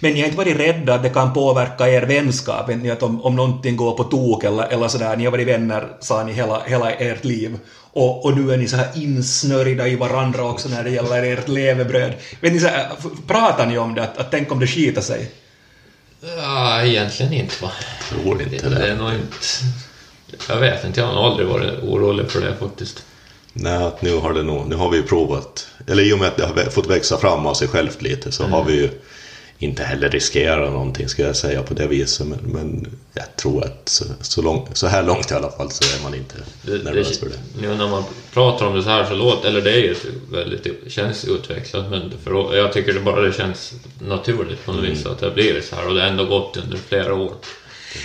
Men 0.00 0.12
ni 0.12 0.20
har 0.20 0.26
inte 0.26 0.38
varit 0.38 0.56
rädda 0.56 0.94
att 0.94 1.02
det 1.02 1.08
kan 1.08 1.32
påverka 1.32 1.88
er 1.88 2.02
vänskap? 2.02 2.68
Vet 2.68 2.78
ni 2.78 2.90
att 2.90 3.02
om, 3.02 3.20
om 3.22 3.36
någonting 3.36 3.76
går 3.76 3.96
på 3.96 4.04
tok 4.04 4.44
eller, 4.44 4.64
eller 4.64 4.88
sådär, 4.88 5.16
ni 5.16 5.24
har 5.24 5.32
varit 5.32 5.46
vänner, 5.48 5.88
sa 6.00 6.24
ni, 6.24 6.32
hela, 6.32 6.62
hela 6.66 6.90
ert 6.90 7.24
liv. 7.24 7.58
Och, 7.92 8.24
och 8.24 8.36
nu 8.36 8.52
är 8.52 8.56
ni 8.56 8.68
så 8.68 8.76
här 8.76 8.88
insnörjda 8.94 9.88
i 9.88 9.96
varandra 9.96 10.44
också 10.44 10.68
när 10.68 10.84
det 10.84 10.90
gäller 10.90 11.22
ert 11.22 11.48
levebröd. 11.48 12.12
Vet 12.40 12.52
ni, 12.52 12.60
så 12.60 12.66
här, 12.66 12.88
pratar 13.26 13.66
ni 13.66 13.78
om 13.78 13.94
det? 13.94 14.02
Att, 14.02 14.18
att 14.18 14.30
tänk 14.30 14.52
om 14.52 14.60
det 14.60 14.66
skiter 14.66 15.00
sig? 15.00 15.30
Ja, 16.36 16.82
egentligen 16.82 17.32
inte 17.32 17.54
va? 17.62 17.70
Tror 18.08 18.42
inte 18.42 18.68
Det 18.68 18.74
det. 18.74 18.88
är 18.88 18.96
nog 18.96 19.12
inte... 19.12 19.36
Jag 20.48 20.56
vet 20.60 20.84
inte, 20.84 21.00
jag 21.00 21.06
har 21.06 21.30
aldrig 21.30 21.48
varit 21.48 21.82
orolig 21.82 22.30
för 22.30 22.40
det 22.40 22.56
faktiskt. 22.56 23.05
Nej, 23.58 23.76
att 23.84 24.02
nu 24.02 24.16
har 24.16 24.32
det 24.32 24.42
nog, 24.42 24.68
nu 24.68 24.76
har 24.76 24.90
vi 24.90 24.96
ju 24.96 25.02
provat. 25.02 25.66
Eller 25.86 26.02
i 26.02 26.12
och 26.12 26.18
med 26.18 26.28
att 26.28 26.36
det 26.36 26.46
har 26.46 26.70
fått 26.70 26.86
växa 26.86 27.18
fram 27.18 27.46
av 27.46 27.54
sig 27.54 27.68
självt 27.68 28.02
lite 28.02 28.32
så 28.32 28.44
har 28.44 28.64
vi 28.64 28.74
ju 28.74 28.90
inte 29.58 29.82
heller 29.82 30.08
riskerat 30.08 30.72
någonting 30.72 31.08
ska 31.08 31.22
jag 31.22 31.36
säga 31.36 31.62
på 31.62 31.74
det 31.74 31.86
viset. 31.86 32.26
Men, 32.26 32.38
men 32.38 32.86
jag 33.14 33.36
tror 33.36 33.64
att 33.64 33.88
så, 33.88 34.04
så, 34.20 34.42
lång, 34.42 34.68
så 34.72 34.86
här 34.86 35.02
långt 35.02 35.30
i 35.30 35.34
alla 35.34 35.50
fall 35.50 35.70
så 35.70 35.98
är 35.98 36.02
man 36.02 36.14
inte 36.14 36.34
Det, 36.62 36.84
nervös 36.84 37.18
för 37.18 37.26
det, 37.26 37.32
det. 37.54 37.60
nu 37.68 37.74
när 37.74 37.88
man 37.88 38.04
pratar 38.32 38.66
om 38.66 38.74
det 38.76 38.82
så 38.82 38.88
här 38.88 39.04
så 39.04 39.14
låter, 39.14 39.48
eller 39.48 39.60
det 39.60 39.72
är 39.72 39.82
ju 39.82 39.94
väldigt, 40.30 40.92
känns 40.92 41.24
utvecklat 41.24 41.90
men 41.90 42.12
för, 42.24 42.56
jag 42.56 42.72
tycker 42.72 42.92
det 42.92 43.00
bara 43.00 43.20
det 43.20 43.32
känns 43.32 43.72
naturligt 44.00 44.64
på 44.66 44.72
något 44.72 44.84
vis 44.84 45.06
att 45.06 45.18
det 45.18 45.30
blir 45.30 45.60
så 45.60 45.76
här 45.76 45.88
och 45.88 45.94
det 45.94 46.00
har 46.00 46.08
ändå 46.08 46.24
gått 46.24 46.56
under 46.56 46.76
flera 46.76 47.14
år. 47.14 47.32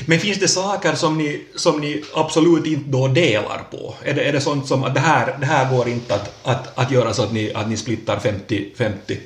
Men 0.06 0.20
finns 0.20 0.40
det 0.40 0.48
saker 0.48 0.96
som 0.96 1.18
ni, 1.18 1.44
som 1.56 1.80
ni 1.80 2.04
absolut 2.14 2.66
inte 2.66 2.90
då 2.90 3.08
delar 3.08 3.64
på? 3.72 3.96
Är 4.04 4.14
det, 4.14 4.22
är 4.24 4.34
det 4.34 4.42
sånt 4.42 4.68
som 4.68 4.84
att 4.84 4.94
det 4.94 5.00
här, 5.00 5.38
det 5.40 5.46
här 5.46 5.76
går 5.76 5.88
inte 5.88 6.16
att, 6.16 6.34
att, 6.44 6.80
att 6.80 6.92
göra 6.92 7.14
så 7.14 7.24
att 7.24 7.34
ni, 7.34 7.54
att 7.54 7.70
ni 7.70 7.78
splittar 7.78 8.20
50-50? 8.20 9.18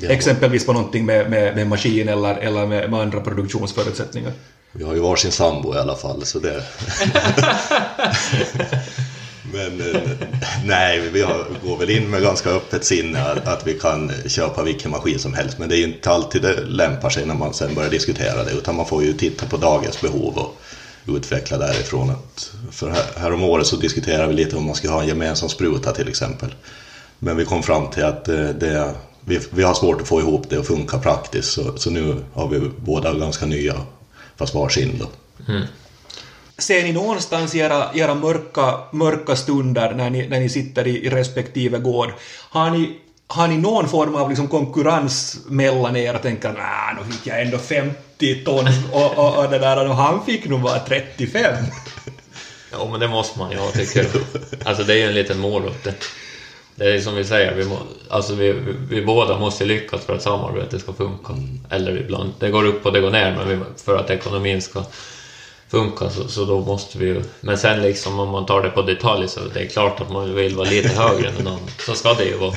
Ja. 0.00 0.08
Exempelvis 0.08 0.66
på 0.66 0.72
någonting 0.72 1.06
med, 1.06 1.30
med, 1.30 1.56
med 1.56 1.66
maskin 1.66 2.08
eller, 2.08 2.34
eller 2.34 2.66
med, 2.66 2.90
med 2.90 3.00
andra 3.00 3.20
produktionsförutsättningar. 3.20 4.32
Vi 4.72 4.84
har 4.84 4.94
ju 4.94 5.00
varsin 5.00 5.32
sambo 5.32 5.74
i 5.74 5.78
alla 5.78 5.96
fall 5.96 6.24
så 6.24 6.38
det... 6.38 6.62
Men 9.52 9.80
eh, 9.80 10.10
nej, 10.68 11.10
vi 11.12 11.22
har, 11.22 11.46
går 11.64 11.76
väl 11.76 11.90
in 11.90 12.10
med 12.10 12.22
ganska 12.22 12.50
öppet 12.50 12.84
sinne 12.84 13.22
att, 13.22 13.48
att 13.48 13.66
vi 13.66 13.74
kan 13.74 14.12
köpa 14.26 14.62
vilken 14.62 14.90
maskin 14.90 15.18
som 15.18 15.34
helst. 15.34 15.58
Men 15.58 15.68
det 15.68 15.76
är 15.76 15.78
ju 15.78 15.84
inte 15.84 16.10
alltid 16.10 16.42
det 16.42 16.60
lämpar 16.60 17.10
sig 17.10 17.26
när 17.26 17.34
man 17.34 17.54
sen 17.54 17.74
börjar 17.74 17.90
diskutera 17.90 18.44
det. 18.44 18.50
Utan 18.50 18.76
man 18.76 18.86
får 18.86 19.04
ju 19.04 19.12
titta 19.12 19.46
på 19.46 19.56
dagens 19.56 20.00
behov 20.00 20.38
och 20.38 20.60
utveckla 21.16 21.58
därifrån. 21.58 22.10
Att, 22.10 22.52
för 22.70 22.90
här, 22.90 23.04
här 23.16 23.32
om 23.32 23.42
året 23.42 23.66
så 23.66 23.76
diskuterade 23.76 24.28
vi 24.28 24.34
lite 24.34 24.56
om 24.56 24.64
man 24.64 24.74
ska 24.74 24.90
ha 24.90 25.02
en 25.02 25.08
gemensam 25.08 25.48
spruta 25.48 25.92
till 25.92 26.08
exempel. 26.08 26.54
Men 27.18 27.36
vi 27.36 27.44
kom 27.44 27.62
fram 27.62 27.90
till 27.90 28.04
att 28.04 28.28
eh, 28.28 28.34
det, 28.34 28.52
det, 28.52 28.94
vi, 29.24 29.40
vi 29.50 29.62
har 29.62 29.74
svårt 29.74 30.00
att 30.00 30.08
få 30.08 30.20
ihop 30.20 30.50
det 30.50 30.58
och 30.58 30.66
funka 30.66 30.98
praktiskt. 30.98 31.52
Så, 31.52 31.76
så 31.76 31.90
nu 31.90 32.16
har 32.32 32.48
vi 32.48 32.70
båda 32.76 33.14
ganska 33.14 33.46
nya, 33.46 33.74
fast 34.36 34.54
varsin 34.54 34.98
då. 34.98 35.06
Mm. 35.52 35.62
Ser 36.58 36.82
ni 36.82 36.92
någonstans 36.92 37.54
i 37.54 37.58
era, 37.58 37.90
era 37.94 38.14
mörka, 38.14 38.78
mörka 38.92 39.36
stunder 39.36 39.94
när 39.94 40.10
ni, 40.10 40.28
när 40.28 40.40
ni 40.40 40.48
sitter 40.48 40.86
i, 40.86 41.06
i 41.06 41.10
respektive 41.10 41.78
gård, 41.78 42.12
har 42.50 42.70
ni, 42.70 42.98
har 43.26 43.48
ni 43.48 43.56
någon 43.56 43.88
form 43.88 44.14
av 44.14 44.28
liksom 44.28 44.48
konkurrens 44.48 45.38
mellan 45.46 45.96
er 45.96 46.14
och 46.14 46.22
tänker 46.22 46.52
nah, 46.52 46.94
nu 46.98 47.12
fick 47.12 47.26
jag 47.26 47.42
ändå 47.42 47.58
50 47.58 48.44
ton 48.44 48.68
och, 48.92 49.18
och, 49.18 49.44
och 49.44 49.50
det 49.50 49.58
där 49.58 49.88
och 49.88 49.96
han 49.96 50.24
fick 50.24 50.44
nog 50.48 50.60
bara 50.60 50.78
35. 50.78 51.54
Ja, 52.72 52.88
men 52.90 53.00
det 53.00 53.08
måste 53.08 53.38
man 53.38 53.50
ju 53.50 53.58
ha, 53.58 53.70
tycker 53.70 53.98
jag. 53.98 54.22
Alltså 54.64 54.84
det 54.84 54.92
är 54.92 54.96
ju 54.96 55.04
en 55.04 55.14
liten 55.14 55.38
morot 55.38 55.84
det. 55.84 55.94
Det 56.74 56.94
är 56.94 57.00
som 57.00 57.14
vi 57.14 57.24
säger, 57.24 57.54
vi, 57.54 57.64
må, 57.64 57.78
alltså 58.08 58.34
vi, 58.34 58.52
vi, 58.52 58.72
vi 58.90 59.04
båda 59.04 59.38
måste 59.38 59.64
lyckas 59.64 60.04
för 60.04 60.14
att 60.14 60.22
samarbetet 60.22 60.80
ska 60.80 60.92
funka. 60.92 61.34
Eller 61.70 61.96
ibland, 61.96 62.32
det 62.38 62.50
går 62.50 62.64
upp 62.64 62.86
och 62.86 62.92
det 62.92 63.00
går 63.00 63.10
ner, 63.10 63.36
men 63.36 63.48
vi, 63.48 63.64
för 63.84 63.96
att 63.96 64.10
ekonomin 64.10 64.62
ska 64.62 64.84
funka 65.68 66.10
så, 66.10 66.28
så 66.28 66.44
då 66.44 66.60
måste 66.60 66.98
vi 66.98 67.06
ju... 67.06 67.22
Men 67.40 67.58
sen 67.58 67.82
liksom 67.82 68.20
om 68.20 68.28
man 68.28 68.46
tar 68.46 68.62
det 68.62 68.70
på 68.70 68.82
detalj 68.82 69.28
så 69.28 69.40
det 69.54 69.60
är 69.60 69.66
klart 69.66 70.00
att 70.00 70.12
man 70.12 70.34
vill 70.34 70.56
vara 70.56 70.68
lite 70.68 70.88
högre 70.88 71.28
än 71.28 71.34
någon 71.34 71.46
annan. 71.46 71.70
Så 71.86 71.94
ska 71.94 72.14
det 72.14 72.24
ju 72.24 72.36
vara. 72.36 72.54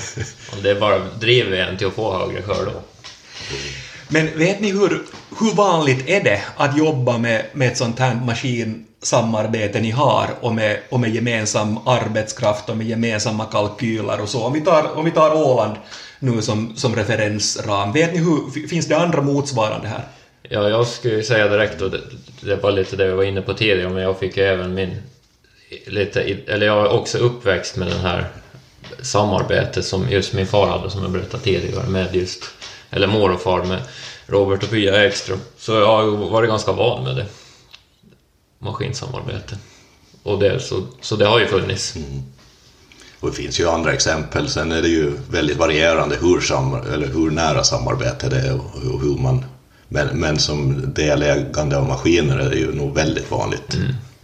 Om 0.54 0.63
det 0.63 0.76
bara 0.76 1.00
driver 1.19 1.58
en 1.58 1.78
till 1.78 1.88
att 1.88 1.93
få 1.93 2.17
högre 2.17 2.41
skörd 2.41 2.65
då. 2.65 2.82
Men 4.08 4.38
vet 4.38 4.60
ni 4.60 4.71
hur, 4.71 5.02
hur 5.39 5.56
vanligt 5.56 6.10
är 6.10 6.24
det 6.24 6.41
att 6.58 6.78
jobba 6.78 7.17
med, 7.17 7.45
med 7.54 7.67
ett 7.67 7.78
sånt 7.78 8.00
här 8.00 8.15
maskinsamarbete 8.15 9.80
ni 9.80 9.91
har 9.91 10.30
och 10.41 10.54
med, 10.56 10.80
och 10.89 11.00
med 11.00 11.15
gemensam 11.15 11.88
arbetskraft 11.88 12.69
och 12.69 12.78
med 12.78 12.88
gemensamma 12.88 13.45
kalkyler 13.45 14.21
och 14.21 14.30
så? 14.30 14.43
Om 14.43 14.54
vi 14.54 14.62
tar, 14.62 14.97
om 14.97 15.06
vi 15.06 15.12
tar 15.12 15.36
Åland 15.36 15.76
nu 16.19 16.41
som, 16.41 16.76
som 16.76 16.95
referensram, 16.95 17.91
vet 17.91 18.13
ni 18.13 18.19
hur, 18.19 18.67
finns 18.67 18.88
det 18.88 18.97
andra 18.97 19.21
motsvarande 19.21 19.88
här? 19.88 20.08
Ja, 20.54 20.70
jag 20.70 20.88
skulle 20.88 21.16
ju 21.16 21.24
säga 21.24 21.48
direkt 21.48 21.82
och 21.82 21.92
det, 21.92 22.02
det 22.42 22.56
var 22.56 22.72
lite 22.72 22.96
det 22.96 23.08
vi 23.08 23.14
var 23.14 23.24
inne 23.24 23.42
på 23.42 23.54
tidigare, 23.54 23.90
men 23.90 24.04
jag 24.04 24.20
fick 24.20 24.38
ju 24.38 24.44
även 24.44 24.74
min... 24.74 24.96
Lite, 25.88 26.22
eller 26.48 26.66
jag 26.66 26.86
är 26.86 26.90
också 26.90 27.18
uppväxt 27.18 27.76
med 27.76 27.88
den 27.88 28.00
här 28.00 28.28
samarbetet 29.02 29.86
som 29.86 30.10
just 30.10 30.34
min 30.34 30.48
far 30.48 30.68
hade, 30.68 30.90
som 30.90 31.02
jag 31.02 31.12
berättade 31.12 31.44
tidigare, 31.44 31.88
med 31.88 32.16
just... 32.16 32.44
Eller 32.90 33.08
mor 33.08 33.32
och 33.32 33.42
far 33.42 33.64
med 33.64 33.82
Robert 34.26 34.64
och 34.64 34.70
Pia 34.70 35.06
Ekström. 35.06 35.40
Så 35.58 35.72
jag 35.72 35.88
har 35.88 36.04
ju 36.04 36.10
varit 36.10 36.50
ganska 36.50 36.72
van 36.72 37.04
med 37.04 37.16
det. 37.16 37.26
Maskinsamarbete. 38.60 39.58
Och 40.24 40.40
det, 40.40 40.60
så, 40.60 40.84
så 41.02 41.16
det 41.16 41.26
har 41.26 41.40
ju 41.40 41.48
funnits. 41.48 41.96
Mm. 41.96 42.24
Och 43.20 43.30
det 43.30 43.36
finns 43.36 43.60
ju 43.60 43.70
andra 43.70 43.94
exempel. 43.94 44.50
Sen 44.50 44.72
är 44.72 44.82
det 44.82 44.88
ju 44.88 45.12
väldigt 45.30 45.58
varierande 45.58 46.18
hur, 46.22 46.42
sam- 46.42 46.94
eller 46.94 47.08
hur 47.08 47.32
nära 47.32 47.64
samarbete 47.64 48.30
det 48.30 48.40
är 48.40 48.56
och 48.56 49.00
hur 49.02 49.18
man... 49.22 49.46
Men, 49.94 50.08
men 50.20 50.40
som 50.40 50.94
delägande 50.94 51.78
av 51.78 51.88
maskiner 51.88 52.38
är 52.38 52.50
det 52.50 52.56
ju 52.56 52.76
nog 52.76 52.96
väldigt 52.96 53.32
vanligt. 53.32 53.78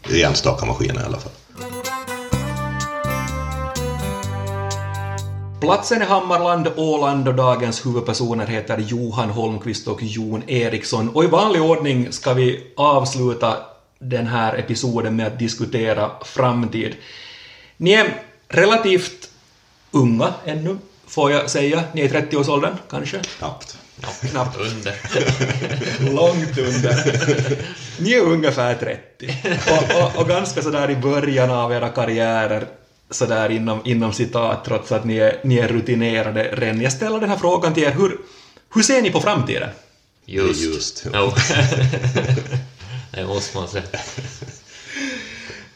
I 0.10 0.24
enstaka 0.24 0.66
maskiner 0.66 1.02
i 1.02 1.04
alla 1.04 1.18
fall. 1.18 1.32
Platsen 5.62 6.02
är 6.02 6.06
Hammarland, 6.06 6.68
Åland 6.76 7.28
och 7.28 7.36
dagens 7.36 7.86
huvudpersoner 7.86 8.48
heter 8.48 8.78
Johan 8.78 9.30
Holmqvist 9.30 9.88
och 9.88 10.04
Jon 10.04 10.44
Eriksson. 10.50 11.10
Och 11.10 11.24
i 11.24 11.28
vanlig 11.28 11.62
ordning 11.62 12.12
ska 12.12 12.34
vi 12.34 12.74
avsluta 12.78 13.58
den 14.00 14.28
här 14.28 14.58
episoden 14.58 15.16
med 15.16 15.28
att 15.28 15.40
diskutera 15.40 16.12
framtid. 16.26 16.96
Ni 17.78 17.92
är 17.92 18.22
relativt 18.48 19.30
unga 19.92 20.34
ännu, 20.46 20.78
får 21.08 21.32
jag 21.32 21.50
säga. 21.50 21.84
Ni 21.94 22.02
är 22.02 22.06
i 22.06 22.10
30-årsåldern, 22.10 22.74
kanske? 22.90 23.20
Knappt. 23.38 23.78
Ja, 24.02 24.08
Knappt. 24.30 24.58
under. 24.58 24.96
Långt 26.16 26.58
under. 26.58 27.18
Ni 28.00 28.14
är 28.14 28.22
ungefär 28.22 28.76
30. 28.76 29.36
Och, 29.72 30.04
och, 30.04 30.22
och 30.22 30.28
ganska 30.28 30.62
sådär 30.62 30.90
i 30.90 30.96
början 30.96 31.52
av 31.52 31.72
era 31.74 31.90
karriärer, 31.90 32.68
sådär 33.12 33.50
inom, 33.50 33.82
inom 33.86 34.14
citat, 34.14 34.66
trots 34.66 34.92
att 34.92 35.06
ni 35.06 35.18
är, 35.18 35.40
ni 35.44 35.58
är 35.58 35.68
rutinerade 35.68 36.44
redan. 36.44 36.82
Jag 36.82 36.92
ställer 36.92 37.20
den 37.20 37.30
här 37.30 37.38
frågan 37.38 37.74
till 37.74 37.84
er, 37.84 37.92
hur, 37.92 38.18
hur 38.74 38.82
ser 38.82 39.02
ni 39.02 39.12
på 39.12 39.20
framtiden? 39.22 39.70
Just. 40.26 40.62
Just. 40.62 41.06
Jo. 41.14 41.32
det 43.12 43.26
måste 43.26 43.58
man 43.58 43.68
säga. 43.68 43.84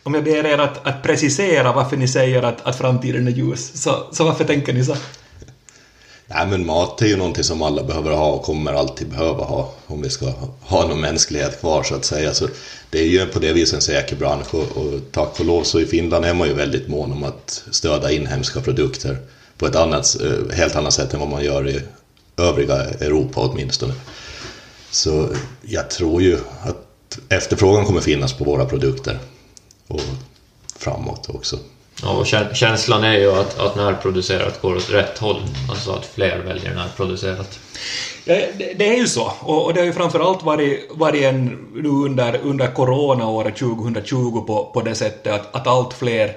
Om 0.03 0.13
jag 0.13 0.23
ber 0.23 0.45
er 0.45 0.57
att, 0.57 0.87
att 0.87 1.03
precisera 1.03 1.73
varför 1.73 1.97
ni 1.97 2.07
säger 2.07 2.43
att, 2.43 2.65
att 2.65 2.77
framtiden 2.77 3.27
är 3.27 3.31
ljus, 3.31 3.81
så, 3.81 4.07
så 4.11 4.23
varför 4.23 4.45
tänker 4.45 4.73
ni 4.73 4.85
så? 4.85 4.95
Nej 6.35 6.47
men 6.47 6.65
mat 6.65 7.01
är 7.01 7.05
ju 7.05 7.17
någonting 7.17 7.43
som 7.43 7.61
alla 7.61 7.83
behöver 7.83 8.11
ha 8.11 8.31
och 8.31 8.43
kommer 8.43 8.73
alltid 8.73 9.09
behöva 9.09 9.43
ha 9.43 9.73
om 9.87 10.01
vi 10.01 10.09
ska 10.09 10.33
ha 10.61 10.87
någon 10.87 11.01
mänsklighet 11.01 11.59
kvar 11.59 11.83
så 11.83 11.95
att 11.95 12.05
säga. 12.05 12.33
Så 12.33 12.47
det 12.89 12.99
är 12.99 13.05
ju 13.05 13.25
på 13.25 13.39
det 13.39 13.53
viset 13.53 13.75
en 13.75 13.81
säker 13.81 14.15
bransch 14.15 14.55
och, 14.55 14.77
och 14.77 14.99
tack 15.11 15.39
och 15.39 15.45
lov 15.45 15.63
så 15.63 15.79
i 15.79 15.85
Finland 15.85 16.25
är 16.25 16.33
man 16.33 16.47
ju 16.47 16.53
väldigt 16.53 16.87
mån 16.87 17.11
om 17.11 17.23
att 17.23 17.63
stödja 17.71 18.11
inhemska 18.11 18.61
produkter 18.61 19.17
på 19.57 19.67
ett 19.67 19.75
annat, 19.75 20.17
eh, 20.21 20.55
helt 20.55 20.75
annat 20.75 20.93
sätt 20.93 21.13
än 21.13 21.19
vad 21.19 21.29
man 21.29 21.43
gör 21.43 21.69
i 21.69 21.81
övriga 22.37 22.75
Europa 22.75 23.41
åtminstone. 23.41 23.93
Så 24.91 25.29
jag 25.61 25.89
tror 25.89 26.21
ju 26.21 26.37
att 26.61 27.19
efterfrågan 27.29 27.85
kommer 27.85 28.01
finnas 28.01 28.33
på 28.33 28.43
våra 28.43 28.65
produkter 28.65 29.19
och 29.87 30.01
framåt 30.75 31.29
också. 31.29 31.59
Ja, 32.03 32.09
och 32.09 32.25
känslan 32.55 33.03
är 33.03 33.17
ju 33.17 33.31
att, 33.31 33.59
att 33.59 33.75
närproducerat 33.75 34.61
går 34.61 34.75
åt 34.75 34.89
rätt 34.89 35.17
håll. 35.17 35.41
Alltså 35.69 35.91
att 35.91 36.05
fler 36.05 36.37
väljer 36.37 36.75
närproducerat. 36.75 37.59
Eh, 38.25 38.37
det, 38.57 38.73
det 38.77 38.89
är 38.89 38.97
ju 38.97 39.07
så, 39.07 39.33
och, 39.39 39.65
och 39.65 39.73
det 39.73 39.79
har 39.79 39.85
ju 39.85 39.93
framförallt 39.93 40.43
varit, 40.43 40.89
varit 40.93 41.23
en, 41.23 41.67
nu 41.73 41.89
under, 41.89 42.39
under 42.43 42.67
coronaåret 42.67 43.57
2020 43.57 44.43
på, 44.47 44.71
på 44.73 44.81
det 44.81 44.95
sättet 44.95 45.33
att, 45.33 45.55
att 45.55 45.67
allt 45.67 45.93
fler 45.93 46.35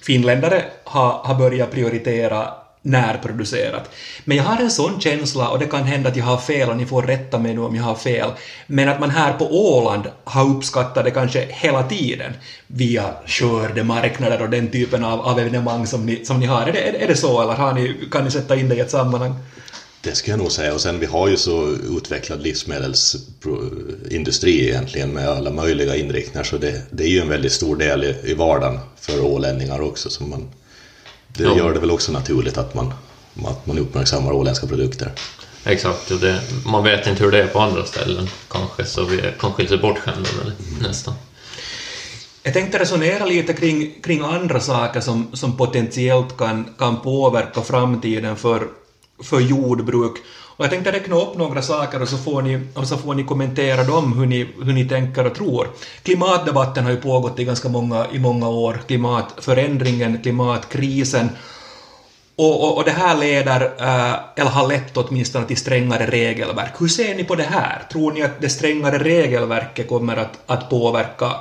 finländare 0.00 0.64
har, 0.84 1.10
har 1.10 1.34
börjat 1.34 1.70
prioritera 1.70 2.48
närproducerat. 2.84 3.90
Men 4.24 4.36
jag 4.36 4.44
har 4.44 4.62
en 4.62 4.70
sån 4.70 5.00
känsla, 5.00 5.48
och 5.48 5.58
det 5.58 5.66
kan 5.66 5.84
hända 5.84 6.10
att 6.10 6.16
jag 6.16 6.24
har 6.24 6.38
fel 6.38 6.68
och 6.68 6.76
ni 6.76 6.86
får 6.86 7.02
rätta 7.02 7.38
mig 7.38 7.54
nu 7.54 7.60
om 7.60 7.76
jag 7.76 7.82
har 7.82 7.94
fel, 7.94 8.30
men 8.66 8.88
att 8.88 9.00
man 9.00 9.10
här 9.10 9.32
på 9.32 9.44
Åland 9.44 10.04
har 10.24 10.56
uppskattat 10.56 11.04
det 11.04 11.10
kanske 11.10 11.46
hela 11.50 11.82
tiden 11.82 12.32
via 12.66 13.14
skördemarknader 13.26 14.42
och 14.42 14.50
den 14.50 14.70
typen 14.70 15.04
av, 15.04 15.20
av 15.20 15.38
evenemang 15.38 15.86
som 15.86 16.06
ni, 16.06 16.24
som 16.24 16.40
ni 16.40 16.46
har. 16.46 16.62
Är 16.62 16.72
det, 16.72 17.04
är 17.04 17.08
det 17.08 17.16
så, 17.16 17.42
eller 17.42 17.52
har 17.52 17.72
ni, 17.72 17.94
kan 18.10 18.24
ni 18.24 18.30
sätta 18.30 18.56
in 18.56 18.68
det 18.68 18.74
i 18.74 18.80
ett 18.80 18.90
sammanhang? 18.90 19.34
Det 20.00 20.14
ska 20.14 20.30
jag 20.30 20.38
nog 20.38 20.52
säga. 20.52 20.74
Och 20.74 20.80
sen 20.80 20.98
vi 20.98 21.06
har 21.06 21.28
ju 21.28 21.36
så 21.36 21.76
utvecklad 21.96 22.42
livsmedelsindustri 22.42 24.68
egentligen 24.68 25.10
med 25.10 25.28
alla 25.28 25.50
möjliga 25.50 25.96
inriktningar. 25.96 26.44
Så 26.44 26.58
det, 26.58 26.82
det 26.90 27.04
är 27.04 27.08
ju 27.08 27.20
en 27.20 27.28
väldigt 27.28 27.52
stor 27.52 27.76
del 27.76 28.04
i, 28.04 28.16
i 28.24 28.34
vardagen 28.34 28.78
för 29.00 29.24
ålänningar 29.24 29.80
också. 29.80 30.10
Så 30.10 30.24
man, 30.24 30.48
det 31.36 31.44
Ja. 31.44 31.56
gör 31.56 31.74
det 31.74 31.80
väl 31.80 31.90
också 31.90 32.12
naturligt 32.12 32.58
att 32.58 32.74
man, 32.74 32.94
att 33.44 33.66
man 33.66 33.78
uppmärksammar 33.78 34.32
åländska 34.32 34.66
produkter. 34.66 35.12
Exakt, 35.64 36.10
och 36.10 36.18
det, 36.18 36.40
man 36.66 36.84
vet 36.84 37.06
inte 37.06 37.24
hur 37.24 37.30
det 37.30 37.42
är 37.42 37.46
på 37.46 37.60
andra 37.60 37.84
ställen 37.84 38.28
kanske, 38.50 38.84
så 38.84 39.04
vi 39.04 39.20
är 39.20 39.34
kanske 39.40 39.62
lite 39.62 39.76
bortskämda 39.76 40.28
med 40.44 40.52
det 40.52 40.88
nästan. 40.88 41.14
Jag 42.42 42.54
tänkte 42.54 42.78
resonera 42.78 43.24
lite 43.24 43.52
kring, 43.52 43.94
kring 44.02 44.20
andra 44.20 44.60
saker 44.60 45.00
som, 45.00 45.28
som 45.36 45.56
potentiellt 45.56 46.36
kan, 46.36 46.74
kan 46.78 47.00
påverka 47.00 47.62
framtiden 47.62 48.36
för, 48.36 48.66
för 49.22 49.40
jordbruk. 49.40 50.12
Och 50.56 50.64
jag 50.64 50.70
tänkte 50.70 50.92
räkna 50.92 51.16
upp 51.16 51.36
några 51.36 51.62
saker 51.62 52.02
och 52.02 52.08
så 52.08 52.18
får 52.18 52.42
ni, 52.42 52.60
och 52.74 52.88
så 52.88 52.96
får 52.96 53.14
ni 53.14 53.24
kommentera 53.24 53.84
dem 53.84 54.18
hur 54.18 54.26
ni, 54.26 54.48
hur 54.64 54.72
ni 54.72 54.88
tänker 54.88 55.26
och 55.26 55.34
tror. 55.34 55.68
Klimatdebatten 56.02 56.84
har 56.84 56.90
ju 56.90 56.96
pågått 56.96 57.38
i 57.38 57.44
ganska 57.44 57.68
många, 57.68 58.06
i 58.12 58.18
många 58.18 58.48
år. 58.48 58.80
Klimatförändringen, 58.86 60.22
klimatkrisen. 60.22 61.28
Och, 62.36 62.64
och, 62.64 62.76
och 62.76 62.84
det 62.84 62.90
här 62.90 63.18
leder, 63.18 63.60
eh, 63.78 64.14
eller 64.36 64.50
har 64.50 64.68
lett 64.68 64.96
åtminstone 64.96 65.46
till 65.46 65.56
strängare 65.56 66.06
regelverk. 66.06 66.72
Hur 66.78 66.88
ser 66.88 67.14
ni 67.14 67.24
på 67.24 67.34
det 67.34 67.42
här? 67.42 67.82
Tror 67.92 68.12
ni 68.12 68.22
att 68.22 68.40
det 68.40 68.48
strängare 68.48 68.98
regelverket 68.98 69.88
kommer 69.88 70.16
att, 70.16 70.38
att 70.46 70.70
påverka 70.70 71.32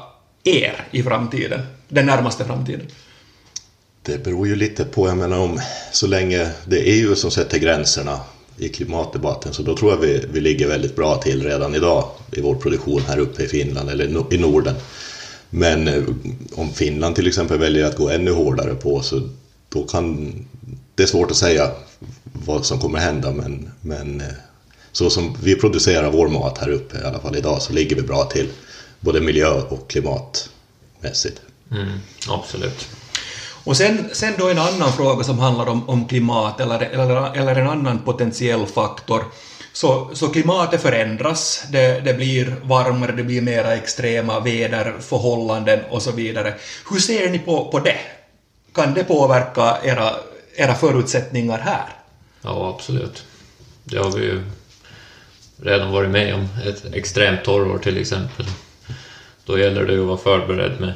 er 0.44 0.88
i 0.92 1.04
framtiden? 1.04 1.62
Den 1.88 2.06
närmaste 2.06 2.46
framtiden? 2.46 2.88
Det 4.02 4.24
beror 4.24 4.48
ju 4.48 4.56
lite 4.56 4.84
på, 4.84 5.08
jag 5.08 5.18
menar 5.18 5.40
om 5.40 5.60
så 5.92 6.08
länge 6.08 6.50
det 6.66 6.78
är 6.78 6.84
EU 6.84 7.16
som 7.16 7.32
sätter 7.32 7.60
gränserna 7.60 8.20
i 8.58 8.70
klimatdebatten 8.70 9.54
så 9.54 9.64
då 9.64 9.78
tror 9.78 9.92
jag 9.92 9.98
vi, 9.98 10.26
vi 10.32 10.40
ligger 10.40 10.68
väldigt 10.68 10.96
bra 10.96 11.16
till 11.16 11.44
redan 11.44 11.76
idag 11.76 12.10
i 12.32 12.42
vår 12.42 12.56
produktion 12.56 13.02
här 13.08 13.20
uppe 13.20 13.44
i 13.44 13.48
Finland 13.48 13.90
eller 13.90 14.34
i 14.34 14.38
Norden. 14.38 14.76
Men 15.50 15.88
eh, 15.88 16.04
om 16.56 16.74
Finland 16.74 17.16
till 17.16 17.28
exempel 17.28 17.60
väljer 17.60 17.86
att 17.86 17.98
gå 17.98 18.10
ännu 18.10 18.32
hårdare 18.32 18.76
på 18.76 19.02
så 19.02 19.22
då 19.70 19.84
kan 19.84 20.34
det 20.96 21.04
är 21.04 21.08
svårt 21.08 21.32
att 21.32 21.38
säga 21.38 21.72
vad 22.46 22.66
som 22.66 22.80
kommer 22.80 23.00
hända 23.00 23.32
men, 23.32 23.72
men 23.82 24.22
eh, 24.22 24.28
så 24.92 25.10
som 25.10 25.38
vi 25.44 25.56
producerar 25.56 26.12
vår 26.12 26.28
mat 26.28 26.58
här 26.58 26.70
uppe 26.70 26.98
i 26.98 27.04
alla 27.04 27.20
fall 27.20 27.36
idag 27.36 27.62
så 27.62 27.74
ligger 27.74 27.96
vi 27.96 28.02
bra 28.02 28.24
till 28.24 28.48
både 29.00 29.22
miljö 29.22 29.62
och 29.62 29.90
klimatmässigt. 29.90 31.42
Mm, 31.72 32.00
absolut. 32.28 32.88
Och 33.64 33.78
sen, 33.78 34.10
sen 34.12 34.34
då 34.38 34.50
en 34.50 34.60
annan 34.60 34.94
fråga 34.94 35.24
som 35.24 35.40
handlar 35.40 35.70
om, 35.70 35.90
om 35.90 36.08
klimat 36.08 36.60
eller, 36.60 36.80
eller, 36.80 37.38
eller 37.38 37.56
en 37.56 37.70
annan 37.70 38.00
potentiell 38.00 38.66
faktor. 38.66 39.24
Så, 39.74 40.10
så 40.14 40.28
klimatet 40.28 40.82
förändras, 40.82 41.64
det, 41.72 42.00
det 42.00 42.14
blir 42.14 42.56
varmare, 42.64 43.12
det 43.12 43.24
blir 43.24 43.42
mera 43.42 43.74
extrema 43.74 44.40
väderförhållanden 44.40 45.80
och 45.90 46.02
så 46.02 46.12
vidare. 46.12 46.54
Hur 46.92 47.00
ser 47.00 47.30
ni 47.30 47.40
på, 47.40 47.72
på 47.72 47.80
det? 47.80 48.00
Kan 48.74 48.94
det 48.94 49.04
påverka 49.04 49.78
era, 49.84 50.12
era 50.56 50.76
förutsättningar 50.76 51.60
här? 51.60 51.86
Ja, 52.42 52.76
absolut. 52.76 53.24
Det 53.84 53.98
har 53.98 54.12
vi 54.12 54.26
ju 54.26 54.42
redan 55.62 55.92
varit 55.92 56.10
med 56.10 56.36
om. 56.36 56.48
Ett 56.66 56.94
extremt 56.94 57.44
torrår 57.44 57.78
till 57.78 57.98
exempel. 57.98 58.46
Då 59.46 59.60
gäller 59.60 59.86
det 59.86 59.94
ju 59.94 60.02
att 60.02 60.08
vara 60.08 60.18
förberedd 60.18 60.80
med 60.80 60.94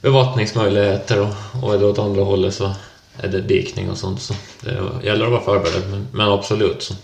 bevattningsmöjligheter 0.00 1.20
och, 1.20 1.34
och 1.62 1.74
är 1.74 1.78
det 1.78 1.86
åt 1.86 1.98
andra 1.98 2.22
hållet 2.22 2.54
så 2.54 2.72
är 3.16 3.28
det 3.28 3.40
dikning 3.40 3.90
och 3.90 3.98
sånt. 3.98 4.22
Så 4.22 4.34
det 4.60 4.80
gäller 5.04 5.24
att 5.24 5.30
vara 5.30 5.42
förberedd, 5.42 5.90
men, 5.90 6.06
men 6.12 6.28
absolut. 6.28 6.82
Så. 6.82 6.94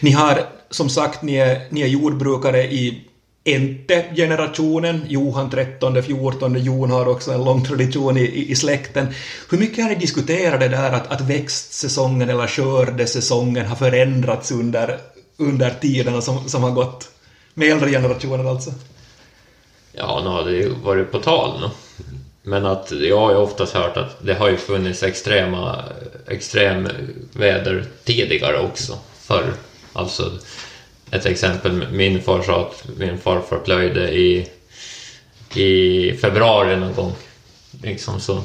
Ni 0.00 0.10
har, 0.10 0.46
som 0.70 0.88
sagt, 0.88 1.22
ni 1.22 1.36
är, 1.36 1.66
ni 1.70 1.80
är 1.80 1.86
jordbrukare 1.86 2.64
i 2.64 3.04
Ente-generationen, 3.44 5.04
Johan 5.08 5.50
13, 5.50 6.02
14, 6.02 6.64
Jon 6.64 6.90
har 6.90 7.08
också 7.08 7.32
en 7.32 7.44
lång 7.44 7.64
tradition 7.64 8.16
i, 8.16 8.20
i, 8.20 8.50
i 8.50 8.56
släkten. 8.56 9.06
Hur 9.50 9.58
mycket 9.58 9.84
har 9.84 9.90
ni 9.90 9.96
diskuterat 9.96 10.60
det 10.60 10.68
där 10.68 10.92
att, 10.92 11.06
att 11.06 11.20
växtsäsongen 11.20 12.30
eller 12.30 12.46
skördesäsongen 12.46 13.66
har 13.66 13.76
förändrats 13.76 14.50
under, 14.50 14.98
under 15.36 15.70
tiderna 15.80 16.20
som, 16.20 16.48
som 16.48 16.62
har 16.62 16.70
gått? 16.70 17.08
Med 17.54 17.72
äldre 17.72 17.90
generationer 17.90 18.50
alltså. 18.50 18.70
Ja, 19.92 20.20
nu 20.24 20.28
har 20.28 20.44
det 20.44 20.56
ju 20.56 20.68
varit 20.68 21.12
på 21.12 21.18
tal 21.18 21.60
nu. 21.60 21.68
Men 22.48 22.66
att 22.66 22.90
jag 22.90 23.18
har 23.18 23.30
ju 23.30 23.36
oftast 23.36 23.74
hört 23.74 23.96
att 23.96 24.16
det 24.22 24.34
har 24.34 24.48
ju 24.48 24.56
funnits 24.56 25.02
extrema 25.02 25.84
extremväder 26.26 27.84
tidigare 28.04 28.58
också. 28.58 28.98
Förr. 29.20 29.52
Alltså, 29.92 30.32
ett 31.10 31.26
exempel, 31.26 31.86
min 31.92 32.22
far 32.22 32.42
sa 32.42 32.60
att 32.60 32.98
min 32.98 33.18
farfar 33.18 33.58
plöjde 33.58 34.12
i, 34.12 34.48
i 35.54 36.12
februari 36.12 36.76
någon 36.76 36.94
gång. 36.94 37.12
Liksom 37.82 38.20
så. 38.20 38.42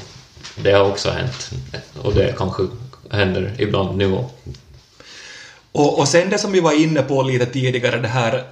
Det 0.56 0.72
har 0.72 0.90
också 0.90 1.10
hänt. 1.10 1.52
Och 2.02 2.14
det 2.14 2.36
kanske 2.38 2.64
händer 3.10 3.56
ibland 3.58 3.98
nu 3.98 4.14
också. 4.14 4.36
Och, 5.72 6.00
och 6.00 6.08
sen 6.08 6.30
det 6.30 6.38
som 6.38 6.52
vi 6.52 6.60
var 6.60 6.82
inne 6.82 7.02
på 7.02 7.24
lite 7.24 7.46
tidigare, 7.46 8.00
det 8.00 8.08
här 8.08 8.44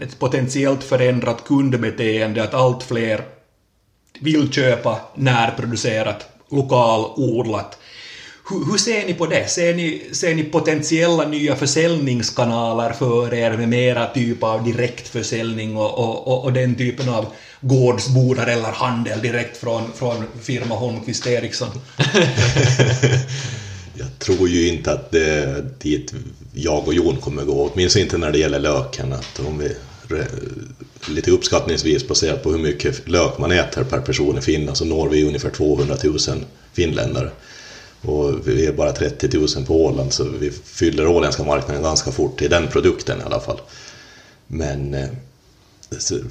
ett 0.00 0.18
potentiellt 0.18 0.84
förändrat 0.84 1.44
kundbeteende, 1.44 2.42
att 2.42 2.54
allt 2.54 2.82
fler 2.82 3.24
vill 4.20 4.52
köpa 4.52 5.00
närproducerat, 5.14 6.26
lokalodlat. 6.50 7.78
Hur, 8.50 8.70
hur 8.70 8.78
ser 8.78 9.06
ni 9.06 9.14
på 9.14 9.26
det? 9.26 9.50
Ser 9.50 9.74
ni, 9.74 10.02
ser 10.12 10.34
ni 10.34 10.44
potentiella 10.44 11.28
nya 11.28 11.56
försäljningskanaler 11.56 12.92
för 12.92 13.34
er 13.34 13.56
med 13.56 13.68
mera 13.68 14.06
typ 14.06 14.42
av 14.42 14.64
direktförsäljning 14.64 15.76
och, 15.76 15.98
och, 15.98 16.28
och, 16.28 16.44
och 16.44 16.52
den 16.52 16.74
typen 16.74 17.08
av 17.08 17.26
gårdsbodar 17.60 18.46
eller 18.46 18.72
handel 18.72 19.22
direkt 19.22 19.56
från, 19.56 19.92
från 19.94 20.24
firma 20.42 20.74
Holmqvist 20.74 21.26
Eriksson? 21.26 21.68
jag 23.94 24.18
tror 24.18 24.48
ju 24.48 24.68
inte 24.68 24.92
att 24.92 25.10
det 25.10 25.34
är 25.34 25.70
dit 25.78 26.12
jag 26.54 26.88
och 26.88 26.94
Jon 26.94 27.16
kommer 27.16 27.44
gå, 27.44 27.70
åtminstone 27.72 28.02
inte 28.02 28.18
när 28.18 28.32
det 28.32 28.38
gäller 28.38 28.58
löken. 28.58 29.12
Att 29.12 29.40
om 29.40 29.58
vi 29.58 29.74
lite 31.08 31.30
uppskattningsvis 31.30 32.08
baserat 32.08 32.42
på 32.42 32.50
hur 32.50 32.58
mycket 32.58 33.08
lök 33.08 33.38
man 33.38 33.52
äter 33.52 33.84
per 33.84 34.00
person 34.00 34.38
i 34.38 34.40
Finland 34.40 34.76
så 34.76 34.84
når 34.84 35.08
vi 35.08 35.24
ungefär 35.24 35.50
200 35.50 35.96
000 36.04 36.18
finländare. 36.72 37.30
Och 38.02 38.48
vi 38.48 38.66
är 38.66 38.72
bara 38.72 38.92
30 38.92 39.28
000 39.38 39.66
på 39.66 39.84
Åland 39.84 40.12
så 40.12 40.24
vi 40.40 40.50
fyller 40.50 41.06
åländska 41.06 41.44
marknaden 41.44 41.82
ganska 41.82 42.12
fort 42.12 42.42
i 42.42 42.48
den 42.48 42.68
produkten 42.68 43.20
i 43.20 43.24
alla 43.24 43.40
fall. 43.40 43.60
Men 44.46 44.94
eh, 44.94 45.08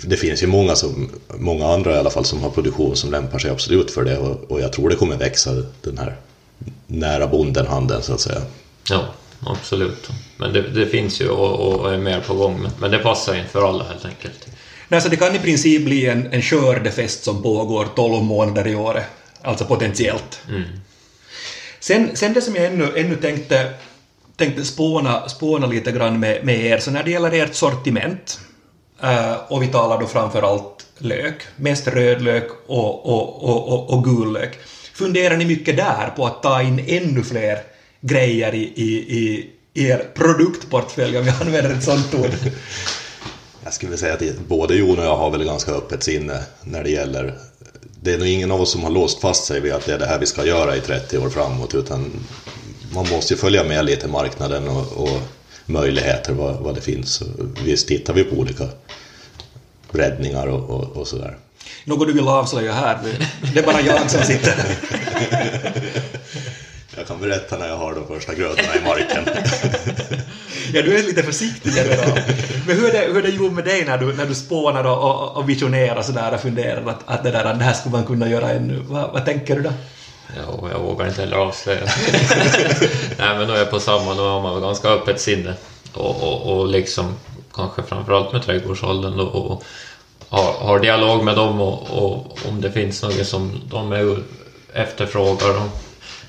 det 0.03 0.17
finns 0.17 0.43
ju 0.43 0.47
många, 0.47 0.75
som, 0.75 1.09
många 1.37 1.67
andra 1.67 1.95
i 1.95 1.97
alla 1.97 2.09
fall 2.09 2.25
som 2.25 2.41
har 2.41 2.49
produktion 2.49 2.95
som 2.95 3.11
lämpar 3.11 3.39
sig 3.39 3.51
absolut 3.51 3.91
för 3.91 4.03
det 4.03 4.17
och, 4.17 4.51
och 4.51 4.61
jag 4.61 4.73
tror 4.73 4.89
det 4.89 4.95
kommer 4.95 5.17
växa 5.17 5.63
den 5.81 5.97
här 5.97 6.15
nära 6.87 7.27
bonden-handeln 7.27 8.01
så 8.01 8.13
att 8.13 8.19
säga. 8.19 8.41
Ja, 8.89 9.05
absolut. 9.39 10.09
Men 10.37 10.53
det, 10.53 10.61
det 10.61 10.85
finns 10.85 11.21
ju 11.21 11.29
och, 11.29 11.79
och, 11.79 11.93
är 11.93 11.97
mer 11.97 12.21
på 12.21 12.33
gång. 12.33 12.67
Men 12.79 12.91
det 12.91 12.99
passar 12.99 13.35
inte 13.35 13.49
för 13.49 13.69
alla 13.69 13.83
helt 13.83 14.05
enkelt. 14.05 14.47
Nej, 14.87 15.01
så 15.01 15.09
det 15.09 15.15
kan 15.15 15.35
i 15.35 15.39
princip 15.39 15.85
bli 15.85 16.07
en, 16.07 16.33
en 16.33 16.41
skördefest 16.41 17.23
som 17.23 17.43
pågår 17.43 17.87
12 17.95 18.23
månader 18.23 18.67
i 18.67 18.75
året. 18.75 19.05
Alltså 19.41 19.65
potentiellt. 19.65 20.41
Mm. 20.49 20.63
Sen, 21.79 22.09
sen 22.13 22.33
det 22.33 22.41
som 22.41 22.55
jag 22.55 22.65
ännu, 22.65 22.91
ännu 22.95 23.15
tänkte, 23.15 23.73
tänkte 24.37 24.65
spåna, 24.65 25.29
spåna 25.29 25.67
lite 25.67 25.91
grann 25.91 26.19
med, 26.19 26.45
med 26.45 26.65
er, 26.65 26.77
så 26.77 26.91
när 26.91 27.03
det 27.03 27.11
gäller 27.11 27.31
ert 27.31 27.55
sortiment, 27.55 28.39
uh, 29.03 29.33
och 29.47 29.63
vi 29.63 29.67
talar 29.67 29.99
då 29.99 30.07
framför 30.07 30.41
allt 30.41 30.85
lök, 30.97 31.41
mest 31.55 31.87
rödlök 31.87 32.47
och, 32.67 33.05
och, 33.05 33.43
och, 33.43 33.73
och, 33.73 33.89
och 33.89 34.03
gul 34.03 34.33
lök. 34.33 34.57
Funderar 34.93 35.37
ni 35.37 35.45
mycket 35.45 35.77
där 35.77 36.13
på 36.15 36.25
att 36.25 36.43
ta 36.43 36.61
in 36.61 36.85
ännu 36.87 37.23
fler 37.23 37.59
grejer 38.01 38.55
i, 38.55 38.73
i, 38.75 39.17
i, 39.17 39.49
er 39.87 40.05
produktportfölj, 40.13 41.17
om 41.17 41.27
jag 41.27 41.41
använder 41.41 41.73
ett 41.73 41.83
sånt 41.83 42.13
ord? 42.13 42.31
Jag 43.67 43.73
skulle 43.73 43.97
säga 43.97 44.13
att 44.13 44.39
både 44.47 44.75
Jon 44.75 44.99
och 44.99 45.05
jag 45.05 45.17
har 45.17 45.31
väl 45.31 45.43
ganska 45.43 45.71
öppet 45.71 46.03
sinne 46.03 46.43
när 46.63 46.83
det 46.83 46.89
gäller 46.89 47.33
det 48.01 48.13
är 48.13 48.17
nog 48.17 48.27
ingen 48.27 48.51
av 48.51 48.61
oss 48.61 48.71
som 48.71 48.83
har 48.83 48.91
låst 48.91 49.21
fast 49.21 49.45
sig 49.45 49.59
vid 49.59 49.73
att 49.73 49.85
det 49.85 49.93
är 49.93 49.99
det 49.99 50.05
här 50.05 50.19
vi 50.19 50.25
ska 50.25 50.45
göra 50.45 50.75
i 50.75 50.81
30 50.81 51.17
år 51.17 51.29
framåt 51.29 51.75
utan 51.75 52.11
man 52.93 53.09
måste 53.09 53.33
ju 53.33 53.37
följa 53.37 53.63
med 53.63 53.85
lite 53.85 54.07
marknaden 54.07 54.67
och, 54.67 55.03
och 55.03 55.19
möjligheter 55.65 56.33
vad, 56.33 56.55
vad 56.55 56.75
det 56.75 56.81
finns. 56.81 57.23
Visst 57.65 57.87
tittar 57.87 58.13
vi 58.13 58.23
på 58.23 58.35
olika 58.35 58.67
breddningar 59.91 60.47
och, 60.47 60.69
och, 60.69 60.97
och 60.97 61.07
sådär. 61.07 61.37
Något 61.85 62.07
du 62.07 62.13
vill 62.13 62.27
avslöja 62.27 62.73
här? 62.73 62.97
Det 63.53 63.59
är 63.59 63.65
bara 63.65 63.81
jag 63.81 64.11
som 64.11 64.23
sitter 64.23 64.53
berätta 67.27 67.57
när 67.57 67.67
jag 67.67 67.77
har 67.77 67.93
de 67.95 68.07
första 68.07 68.33
grödorna 68.33 68.75
i 68.75 68.87
marken. 68.87 69.23
ja, 70.73 70.81
du 70.81 70.97
är 70.97 71.03
lite 71.03 71.23
försiktigare 71.23 71.95
då. 71.95 72.21
Men 72.67 72.75
hur 72.75 72.87
är 72.87 72.91
det, 72.91 73.13
hur 73.13 73.17
är 73.17 73.21
det 73.21 73.29
jo 73.29 73.51
med 73.51 73.65
dig 73.65 73.85
när 73.85 73.97
du, 73.97 74.13
när 74.13 74.25
du 74.25 74.35
spånar 74.35 74.83
och, 74.83 75.11
och, 75.11 75.37
och 75.37 75.49
visionerar 75.49 76.01
sådär 76.01 76.33
och 76.33 76.39
funderar 76.39 76.89
att, 76.89 76.99
att 77.05 77.23
det, 77.23 77.31
där, 77.31 77.53
det 77.53 77.63
här 77.63 77.73
skulle 77.73 77.95
man 77.95 78.05
kunna 78.05 78.29
göra 78.29 78.51
ännu? 78.51 78.79
Va, 78.79 79.09
vad 79.13 79.25
tänker 79.25 79.55
du 79.55 79.61
då? 79.61 79.71
Ja, 80.35 80.69
jag 80.71 80.79
vågar 80.79 81.07
inte 81.07 81.21
heller 81.21 81.37
avslöja. 81.37 81.81
Nej, 83.17 83.37
men 83.37 83.47
nu 83.47 83.53
är 83.53 83.57
jag 83.57 83.69
på 83.69 83.79
samma, 83.79 84.13
nu 84.13 84.21
har 84.21 84.41
man 84.41 84.61
ganska 84.61 84.87
öppet 84.87 85.21
sinne. 85.21 85.53
Och, 85.93 86.23
och, 86.23 86.59
och 86.59 86.67
liksom 86.67 87.15
kanske 87.53 87.83
framförallt 87.83 88.33
med 88.33 88.43
trädgårdsåldern 88.43 89.19
och, 89.19 89.51
och 89.51 89.63
har, 90.29 90.53
har 90.53 90.79
dialog 90.79 91.23
med 91.23 91.35
dem 91.35 91.61
och, 91.61 91.89
och 91.89 92.39
om 92.49 92.61
det 92.61 92.71
finns 92.71 93.03
något 93.03 93.27
som 93.27 93.61
de 93.71 93.91
är 93.91 94.17
efterfrågar. 94.73 95.49
Och 95.49 95.86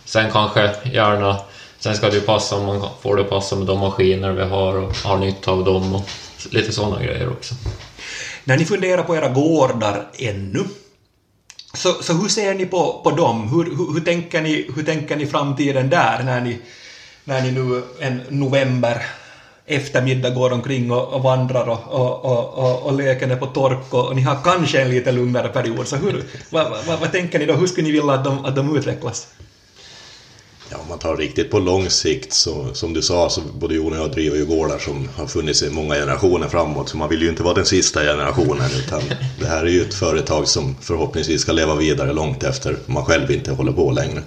sen 0.08 0.30
kanske 0.32 0.74
gärna 0.92 1.36
Sen 1.78 1.96
ska 1.96 2.08
det 2.08 2.14
ju 2.14 2.20
passa 2.20 2.56
om 2.56 2.66
man 2.66 2.88
får 3.02 3.16
det 3.16 3.24
passa 3.24 3.56
med 3.56 3.66
de 3.66 3.78
maskiner 3.78 4.32
vi 4.32 4.42
har 4.42 4.76
och 4.76 4.96
har 4.96 5.18
nytta 5.18 5.50
av 5.50 5.64
dem 5.64 5.94
och 5.94 6.08
lite 6.50 6.72
sådana 6.72 7.02
grejer 7.02 7.28
också. 7.30 7.54
När 8.44 8.56
ni 8.56 8.64
funderar 8.64 9.02
på 9.02 9.16
era 9.16 9.28
gårdar 9.28 10.06
ännu, 10.18 10.64
så, 11.74 11.92
så 11.92 12.12
hur 12.12 12.28
ser 12.28 12.54
ni 12.54 12.66
på, 12.66 13.00
på 13.04 13.10
dem? 13.10 13.48
Hur, 13.48 13.64
hur, 13.64 13.94
hur, 13.94 14.00
tänker 14.00 14.40
ni, 14.42 14.70
hur 14.76 14.82
tänker 14.82 15.16
ni 15.16 15.26
framtiden 15.26 15.90
där 15.90 16.22
när 16.22 16.40
ni, 16.40 16.58
när 17.24 17.42
ni 17.42 17.50
nu 17.50 17.82
en 18.00 18.22
november 18.28 19.06
eftermiddag 19.66 20.30
går 20.30 20.52
omkring 20.52 20.90
och, 20.90 21.12
och 21.12 21.22
vandrar 21.22 21.68
och, 21.68 21.82
och, 21.88 22.24
och, 22.24 22.54
och, 22.54 22.82
och 22.82 22.92
leken 22.92 23.30
är 23.30 23.36
på 23.36 23.46
tork 23.46 23.94
och, 23.94 24.06
och 24.06 24.16
ni 24.16 24.22
har 24.22 24.38
kanske 24.44 24.82
en 24.82 24.90
lite 24.90 25.12
lugnare 25.12 25.48
period. 25.48 25.88
Så 25.88 25.96
hur, 25.96 26.24
vad, 26.50 26.70
vad, 26.86 27.00
vad 27.00 27.12
tänker 27.12 27.38
ni 27.38 27.46
då? 27.46 27.54
Hur 27.54 27.66
skulle 27.66 27.86
ni 27.86 27.92
vilja 27.92 28.12
att 28.12 28.24
de, 28.24 28.44
att 28.44 28.56
de 28.56 28.76
utvecklas? 28.76 29.28
Ja, 30.70 30.76
om 30.78 30.88
man 30.88 30.98
tar 30.98 31.16
riktigt 31.16 31.50
på 31.50 31.58
lång 31.58 31.90
sikt 31.90 32.32
så 32.32 32.74
som 32.74 32.92
du 32.92 33.02
sa 33.02 33.30
så 33.30 33.40
både 33.40 33.74
Jon 33.74 33.92
och 33.92 33.98
jag 33.98 34.12
driver 34.12 34.36
ju 34.36 34.46
gårdar 34.46 34.78
som 34.78 35.08
har 35.16 35.26
funnits 35.26 35.62
i 35.62 35.70
många 35.70 35.94
generationer 35.94 36.48
framåt 36.48 36.88
så 36.88 36.96
man 36.96 37.08
vill 37.08 37.22
ju 37.22 37.28
inte 37.28 37.42
vara 37.42 37.54
den 37.54 37.66
sista 37.66 38.02
generationen 38.02 38.70
utan 38.78 39.02
det 39.40 39.46
här 39.46 39.64
är 39.64 39.70
ju 39.70 39.82
ett 39.82 39.94
företag 39.94 40.48
som 40.48 40.76
förhoppningsvis 40.80 41.40
ska 41.40 41.52
leva 41.52 41.74
vidare 41.74 42.12
långt 42.12 42.42
efter 42.44 42.76
man 42.86 43.04
själv 43.04 43.30
inte 43.30 43.52
håller 43.52 43.72
på 43.72 43.90
längre. 43.90 44.22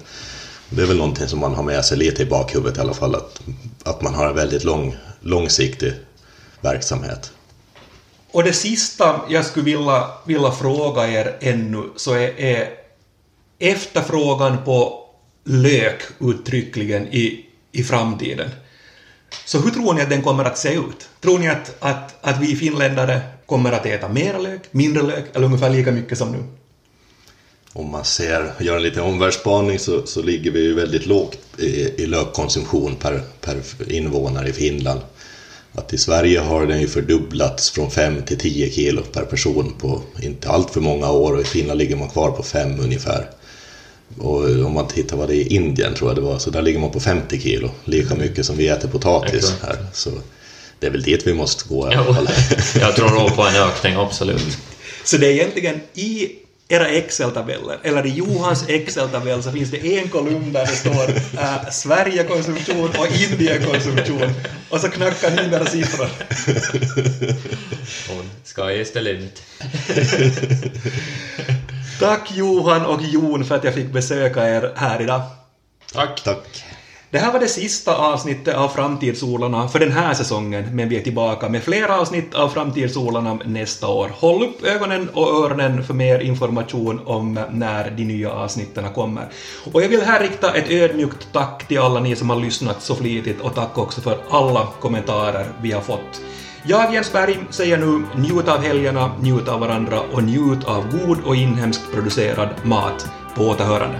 Det 0.68 0.82
är 0.82 0.86
väl 0.86 0.96
någonting 0.96 1.28
som 1.28 1.38
man 1.38 1.54
har 1.54 1.62
med 1.62 1.84
sig 1.84 1.98
lite 1.98 2.22
i 2.22 2.26
bakhuvudet 2.26 2.78
i 2.78 2.80
alla 2.80 2.94
fall 2.94 3.14
att, 3.14 3.40
att 3.82 4.02
man 4.02 4.14
har 4.14 4.26
en 4.26 4.34
väldigt 4.34 4.64
lång, 4.64 4.96
långsiktig 5.20 5.92
verksamhet. 6.60 7.32
Och 8.32 8.44
det 8.44 8.52
sista 8.52 9.20
jag 9.28 9.44
skulle 9.44 9.64
vilja, 9.64 10.06
vilja 10.26 10.50
fråga 10.50 11.08
er 11.08 11.36
ännu 11.40 11.82
så 11.96 12.14
är, 12.14 12.40
är 12.40 12.68
efterfrågan 13.58 14.64
på 14.64 15.01
lök 15.44 16.02
uttryckligen 16.20 17.08
i, 17.08 17.46
i 17.72 17.82
framtiden. 17.84 18.50
Så 19.44 19.58
hur 19.58 19.70
tror 19.70 19.94
ni 19.94 20.02
att 20.02 20.10
den 20.10 20.22
kommer 20.22 20.44
att 20.44 20.58
se 20.58 20.74
ut? 20.74 21.08
Tror 21.20 21.38
ni 21.38 21.48
att, 21.48 21.76
att, 21.78 22.16
att 22.20 22.42
vi 22.42 22.56
finländare 22.56 23.20
kommer 23.46 23.72
att 23.72 23.86
äta 23.86 24.08
mera 24.08 24.38
lök, 24.38 24.60
mindre 24.70 25.02
lök 25.02 25.24
eller 25.34 25.46
ungefär 25.46 25.70
lika 25.70 25.92
mycket 25.92 26.18
som 26.18 26.32
nu? 26.32 26.38
Om 27.72 27.90
man 27.90 28.04
ser, 28.04 28.52
gör 28.60 28.76
en 28.76 28.82
liten 28.82 29.02
omvärldsspaning 29.02 29.78
så, 29.78 30.06
så 30.06 30.22
ligger 30.22 30.50
vi 30.50 30.60
ju 30.60 30.74
väldigt 30.74 31.06
lågt 31.06 31.38
i, 31.58 32.02
i 32.02 32.06
lökkonsumtion 32.06 32.96
per, 32.96 33.22
per 33.40 33.62
invånare 33.92 34.48
i 34.48 34.52
Finland. 34.52 35.00
Att 35.72 35.92
i 35.92 35.98
Sverige 35.98 36.40
har 36.40 36.66
den 36.66 36.80
ju 36.80 36.88
fördubblats 36.88 37.70
från 37.70 37.90
5 37.90 38.22
till 38.22 38.38
10 38.38 38.70
kilo 38.70 39.02
per 39.02 39.24
person 39.24 39.74
på 39.78 40.02
inte 40.22 40.48
allt 40.48 40.70
för 40.70 40.80
många 40.80 41.10
år 41.10 41.32
och 41.32 41.40
i 41.40 41.44
Finland 41.44 41.78
ligger 41.78 41.96
man 41.96 42.08
kvar 42.08 42.30
på 42.30 42.42
5 42.42 42.80
ungefär. 42.80 43.30
Och 44.18 44.44
om 44.66 44.72
man 44.72 44.88
tittar 44.88 45.16
vad 45.16 45.28
det 45.28 45.36
är 45.36 45.40
i 45.40 45.54
Indien 45.54 45.94
tror 45.94 46.10
jag 46.10 46.16
det 46.16 46.22
var, 46.22 46.38
så 46.38 46.50
där 46.50 46.62
ligger 46.62 46.78
man 46.80 46.90
på 46.90 47.00
50 47.00 47.40
kilo. 47.40 47.70
Lika 47.84 48.14
mycket 48.14 48.46
som 48.46 48.56
vi 48.56 48.68
äter 48.68 48.88
potatis 48.88 49.54
här. 49.62 49.76
Så 49.92 50.10
det 50.78 50.86
är 50.86 50.90
väl 50.90 51.02
dit 51.02 51.26
vi 51.26 51.34
måste 51.34 51.68
gå 51.68 51.92
i 51.92 51.94
alla 51.94 52.14
fall. 52.14 52.28
jag 52.80 52.96
tror 52.96 53.10
nog 53.10 53.36
på 53.36 53.42
en 53.42 53.56
ökning, 53.56 53.94
absolut. 53.94 54.58
Så 55.04 55.16
det 55.16 55.26
är 55.26 55.30
egentligen 55.30 55.80
i 55.94 56.28
era 56.68 56.88
Excel-tabeller, 56.88 57.78
eller 57.82 58.06
i 58.06 58.10
Johans 58.10 58.64
Excel-tabell 58.68 59.42
så 59.42 59.52
finns 59.52 59.70
det 59.70 59.98
en 59.98 60.08
kolumn 60.08 60.52
där 60.52 60.66
det 60.66 60.76
står 60.76 61.10
äh, 61.40 61.70
Sverige-konsumtion 61.70 62.88
och 62.98 63.06
Indien-konsumtion 63.06 64.30
och 64.70 64.80
så 64.80 64.88
knackar 64.88 65.30
ni 65.30 65.48
några 65.48 65.66
siffror. 65.66 66.08
Och 68.08 68.24
sky 68.44 68.80
is 68.80 68.92
the 68.92 69.00
limit. 69.00 69.42
Tack 72.02 72.32
Johan 72.32 72.86
och 72.86 73.02
Jon 73.02 73.44
för 73.44 73.54
att 73.54 73.64
jag 73.64 73.74
fick 73.74 73.92
besöka 73.92 74.48
er 74.48 74.72
här 74.76 75.02
idag. 75.02 75.22
Tack. 75.92 76.24
Tack. 76.24 76.64
Det 77.10 77.18
här 77.18 77.32
var 77.32 77.40
det 77.40 77.48
sista 77.48 77.96
avsnittet 77.96 78.54
av 78.54 78.68
Framtidsodlarna 78.68 79.68
för 79.68 79.78
den 79.78 79.92
här 79.92 80.14
säsongen, 80.14 80.76
men 80.76 80.88
vi 80.88 80.96
är 80.96 81.00
tillbaka 81.00 81.48
med 81.48 81.62
fler 81.62 81.88
avsnitt 81.88 82.34
av 82.34 82.48
Framtidsodlarna 82.48 83.34
nästa 83.34 83.88
år. 83.88 84.10
Håll 84.14 84.42
upp 84.42 84.64
ögonen 84.64 85.08
och 85.08 85.44
öronen 85.44 85.84
för 85.84 85.94
mer 85.94 86.18
information 86.18 87.00
om 87.04 87.38
när 87.50 87.90
de 87.90 88.04
nya 88.04 88.30
avsnitten 88.30 88.92
kommer. 88.94 89.28
Och 89.72 89.82
jag 89.82 89.88
vill 89.88 90.02
här 90.02 90.20
rikta 90.20 90.54
ett 90.54 90.70
ödmjukt 90.70 91.28
tack 91.32 91.68
till 91.68 91.78
alla 91.78 92.00
ni 92.00 92.16
som 92.16 92.30
har 92.30 92.36
lyssnat 92.36 92.82
så 92.82 92.94
flitigt 92.94 93.40
och 93.40 93.54
tack 93.54 93.78
också 93.78 94.00
för 94.00 94.18
alla 94.30 94.68
kommentarer 94.80 95.46
vi 95.62 95.72
har 95.72 95.80
fått. 95.80 96.20
Jag, 96.64 96.94
Jens 96.94 97.12
Berg, 97.12 97.46
säger 97.50 97.78
nu 97.78 98.04
njut 98.16 98.48
av 98.48 98.62
helgerna, 98.62 99.10
njut 99.20 99.48
av 99.48 99.60
varandra 99.60 100.00
och 100.12 100.22
njut 100.22 100.64
av 100.64 100.84
god 100.90 101.18
och 101.24 101.36
inhemskt 101.36 101.92
producerad 101.92 102.48
mat. 102.64 103.10
På 103.34 103.42
återhörande. 103.42 103.98